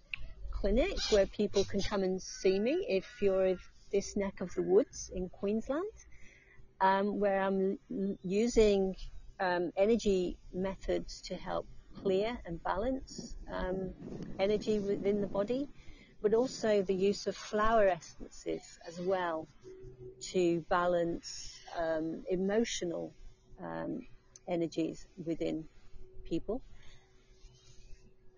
clinic 0.63 0.99
where 1.11 1.27
people 1.27 1.65
can 1.65 1.83
come 1.83 2.03
and 2.03 2.23
see 2.23 2.59
me 2.59 2.87
if 2.89 3.05
you're 3.21 3.45
in 3.45 3.59
this 3.91 4.17
neck 4.17 4.41
of 4.41 4.55
the 4.55 4.63
woods 4.63 5.11
in 5.15 5.29
Queensland, 5.29 5.99
um, 6.81 7.21
where 7.21 7.43
I'm 7.43 7.79
using 8.23 8.95
um, 9.41 9.73
energy 9.77 10.39
methods 10.55 11.21
to 11.23 11.35
help 11.35 11.67
clear 12.03 12.39
and 12.47 12.63
balance 12.63 13.37
um, 13.53 13.91
energy 14.39 14.79
within 14.79 15.21
the 15.21 15.27
body 15.27 15.69
but 16.23 16.33
also 16.33 16.83
the 16.83 16.95
use 16.95 17.27
of 17.27 17.37
flower 17.37 17.89
essences 17.89 18.79
as 18.87 19.01
well 19.01 19.49
to 20.21 20.65
balance 20.71 21.59
um, 21.77 22.23
emotional 22.31 23.13
um, 23.61 24.07
energies 24.49 25.07
within 25.27 25.65
people. 26.25 26.63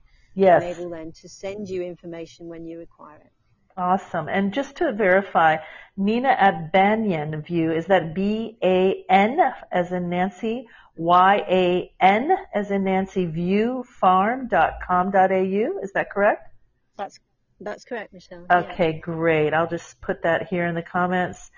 I'm 0.56 0.62
able 0.62 0.90
then 0.90 1.12
to 1.22 1.28
send 1.28 1.68
you 1.68 1.82
information 1.82 2.48
when 2.48 2.66
you 2.66 2.78
require 2.78 3.18
it. 3.18 3.32
Awesome. 3.78 4.28
And 4.28 4.52
just 4.52 4.76
to 4.78 4.92
verify, 4.92 5.58
Nina 5.96 6.30
at 6.30 6.72
Banyan 6.72 7.42
View, 7.42 7.70
is 7.70 7.86
that 7.86 8.12
B-A-N 8.12 9.38
as 9.70 9.92
in 9.92 10.08
Nancy, 10.10 10.66
Y-A-N 10.96 12.30
as 12.52 12.70
in 12.72 12.82
Nancy, 12.82 13.26
View, 13.26 13.84
farm.com.au? 14.00 15.78
Is 15.82 15.92
that 15.92 16.10
correct? 16.10 16.52
That's 16.96 17.20
that's 17.60 17.84
correct, 17.84 18.12
Michelle. 18.12 18.46
Yeah. 18.50 18.58
Okay, 18.58 18.98
great. 18.98 19.54
I'll 19.54 19.68
just 19.68 20.00
put 20.00 20.22
that 20.22 20.48
here 20.48 20.66
in 20.66 20.74
the 20.74 20.82
comments. 20.82 21.50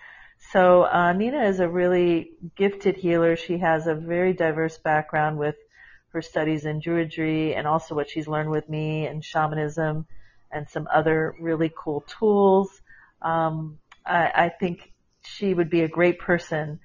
So 0.52 0.84
uh, 0.84 1.12
Nina 1.14 1.44
is 1.44 1.60
a 1.60 1.68
really 1.68 2.32
gifted 2.54 2.96
healer. 2.96 3.36
She 3.36 3.58
has 3.58 3.86
a 3.86 3.94
very 3.94 4.34
diverse 4.34 4.78
background 4.78 5.38
with 5.38 5.56
her 6.12 6.22
studies 6.22 6.64
in 6.64 6.80
Druidry 6.80 7.56
and 7.56 7.66
also 7.66 7.94
what 7.94 8.10
she's 8.10 8.28
learned 8.28 8.50
with 8.50 8.68
me 8.68 9.06
and 9.06 9.24
shamanism 9.24 10.06
and 10.52 10.68
some 10.68 10.88
other 10.92 11.34
really 11.40 11.72
cool 11.76 12.04
tools. 12.18 12.68
Um, 13.22 13.78
I, 14.06 14.30
I 14.34 14.48
think 14.48 14.92
she 15.22 15.54
would 15.54 15.70
be 15.70 15.82
a 15.82 15.88
great 15.88 16.18
person 16.18 16.80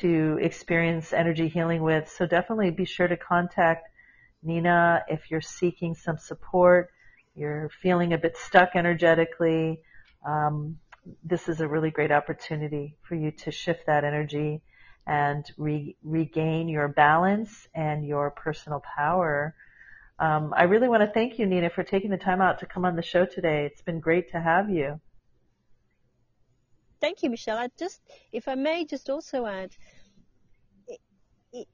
to 0.00 0.38
experience 0.40 1.12
energy 1.12 1.48
healing 1.48 1.82
with. 1.82 2.08
So 2.10 2.26
definitely 2.26 2.70
be 2.70 2.84
sure 2.84 3.06
to 3.06 3.16
contact 3.16 3.88
Nina 4.42 5.04
if 5.08 5.30
you're 5.30 5.40
seeking 5.40 5.94
some 5.94 6.18
support, 6.18 6.90
you're 7.34 7.70
feeling 7.82 8.12
a 8.12 8.18
bit 8.18 8.36
stuck 8.36 8.70
energetically. 8.74 9.80
Um, 10.26 10.78
this 11.22 11.48
is 11.48 11.60
a 11.60 11.68
really 11.68 11.90
great 11.90 12.10
opportunity 12.12 12.96
for 13.02 13.14
you 13.14 13.30
to 13.30 13.50
shift 13.50 13.86
that 13.86 14.04
energy 14.04 14.62
and 15.06 15.44
re- 15.58 15.96
regain 16.02 16.68
your 16.68 16.88
balance 16.88 17.68
and 17.74 18.06
your 18.06 18.30
personal 18.30 18.82
power. 18.96 19.54
Um, 20.18 20.54
I 20.56 20.64
really 20.64 20.88
want 20.88 21.02
to 21.02 21.10
thank 21.12 21.38
you, 21.38 21.46
Nina, 21.46 21.70
for 21.70 21.82
taking 21.82 22.10
the 22.10 22.16
time 22.16 22.40
out 22.40 22.58
to 22.60 22.66
come 22.66 22.84
on 22.84 22.96
the 22.96 23.02
show 23.02 23.26
today. 23.26 23.66
It's 23.66 23.82
been 23.82 24.00
great 24.00 24.30
to 24.32 24.40
have 24.40 24.70
you. 24.70 25.00
Thank 27.00 27.22
you, 27.22 27.30
Michelle. 27.30 27.58
I 27.58 27.68
just, 27.78 28.00
if 28.32 28.48
I 28.48 28.54
may, 28.54 28.84
just 28.84 29.10
also 29.10 29.44
add, 29.46 29.72
it, 30.86 31.00
it, 31.52 31.68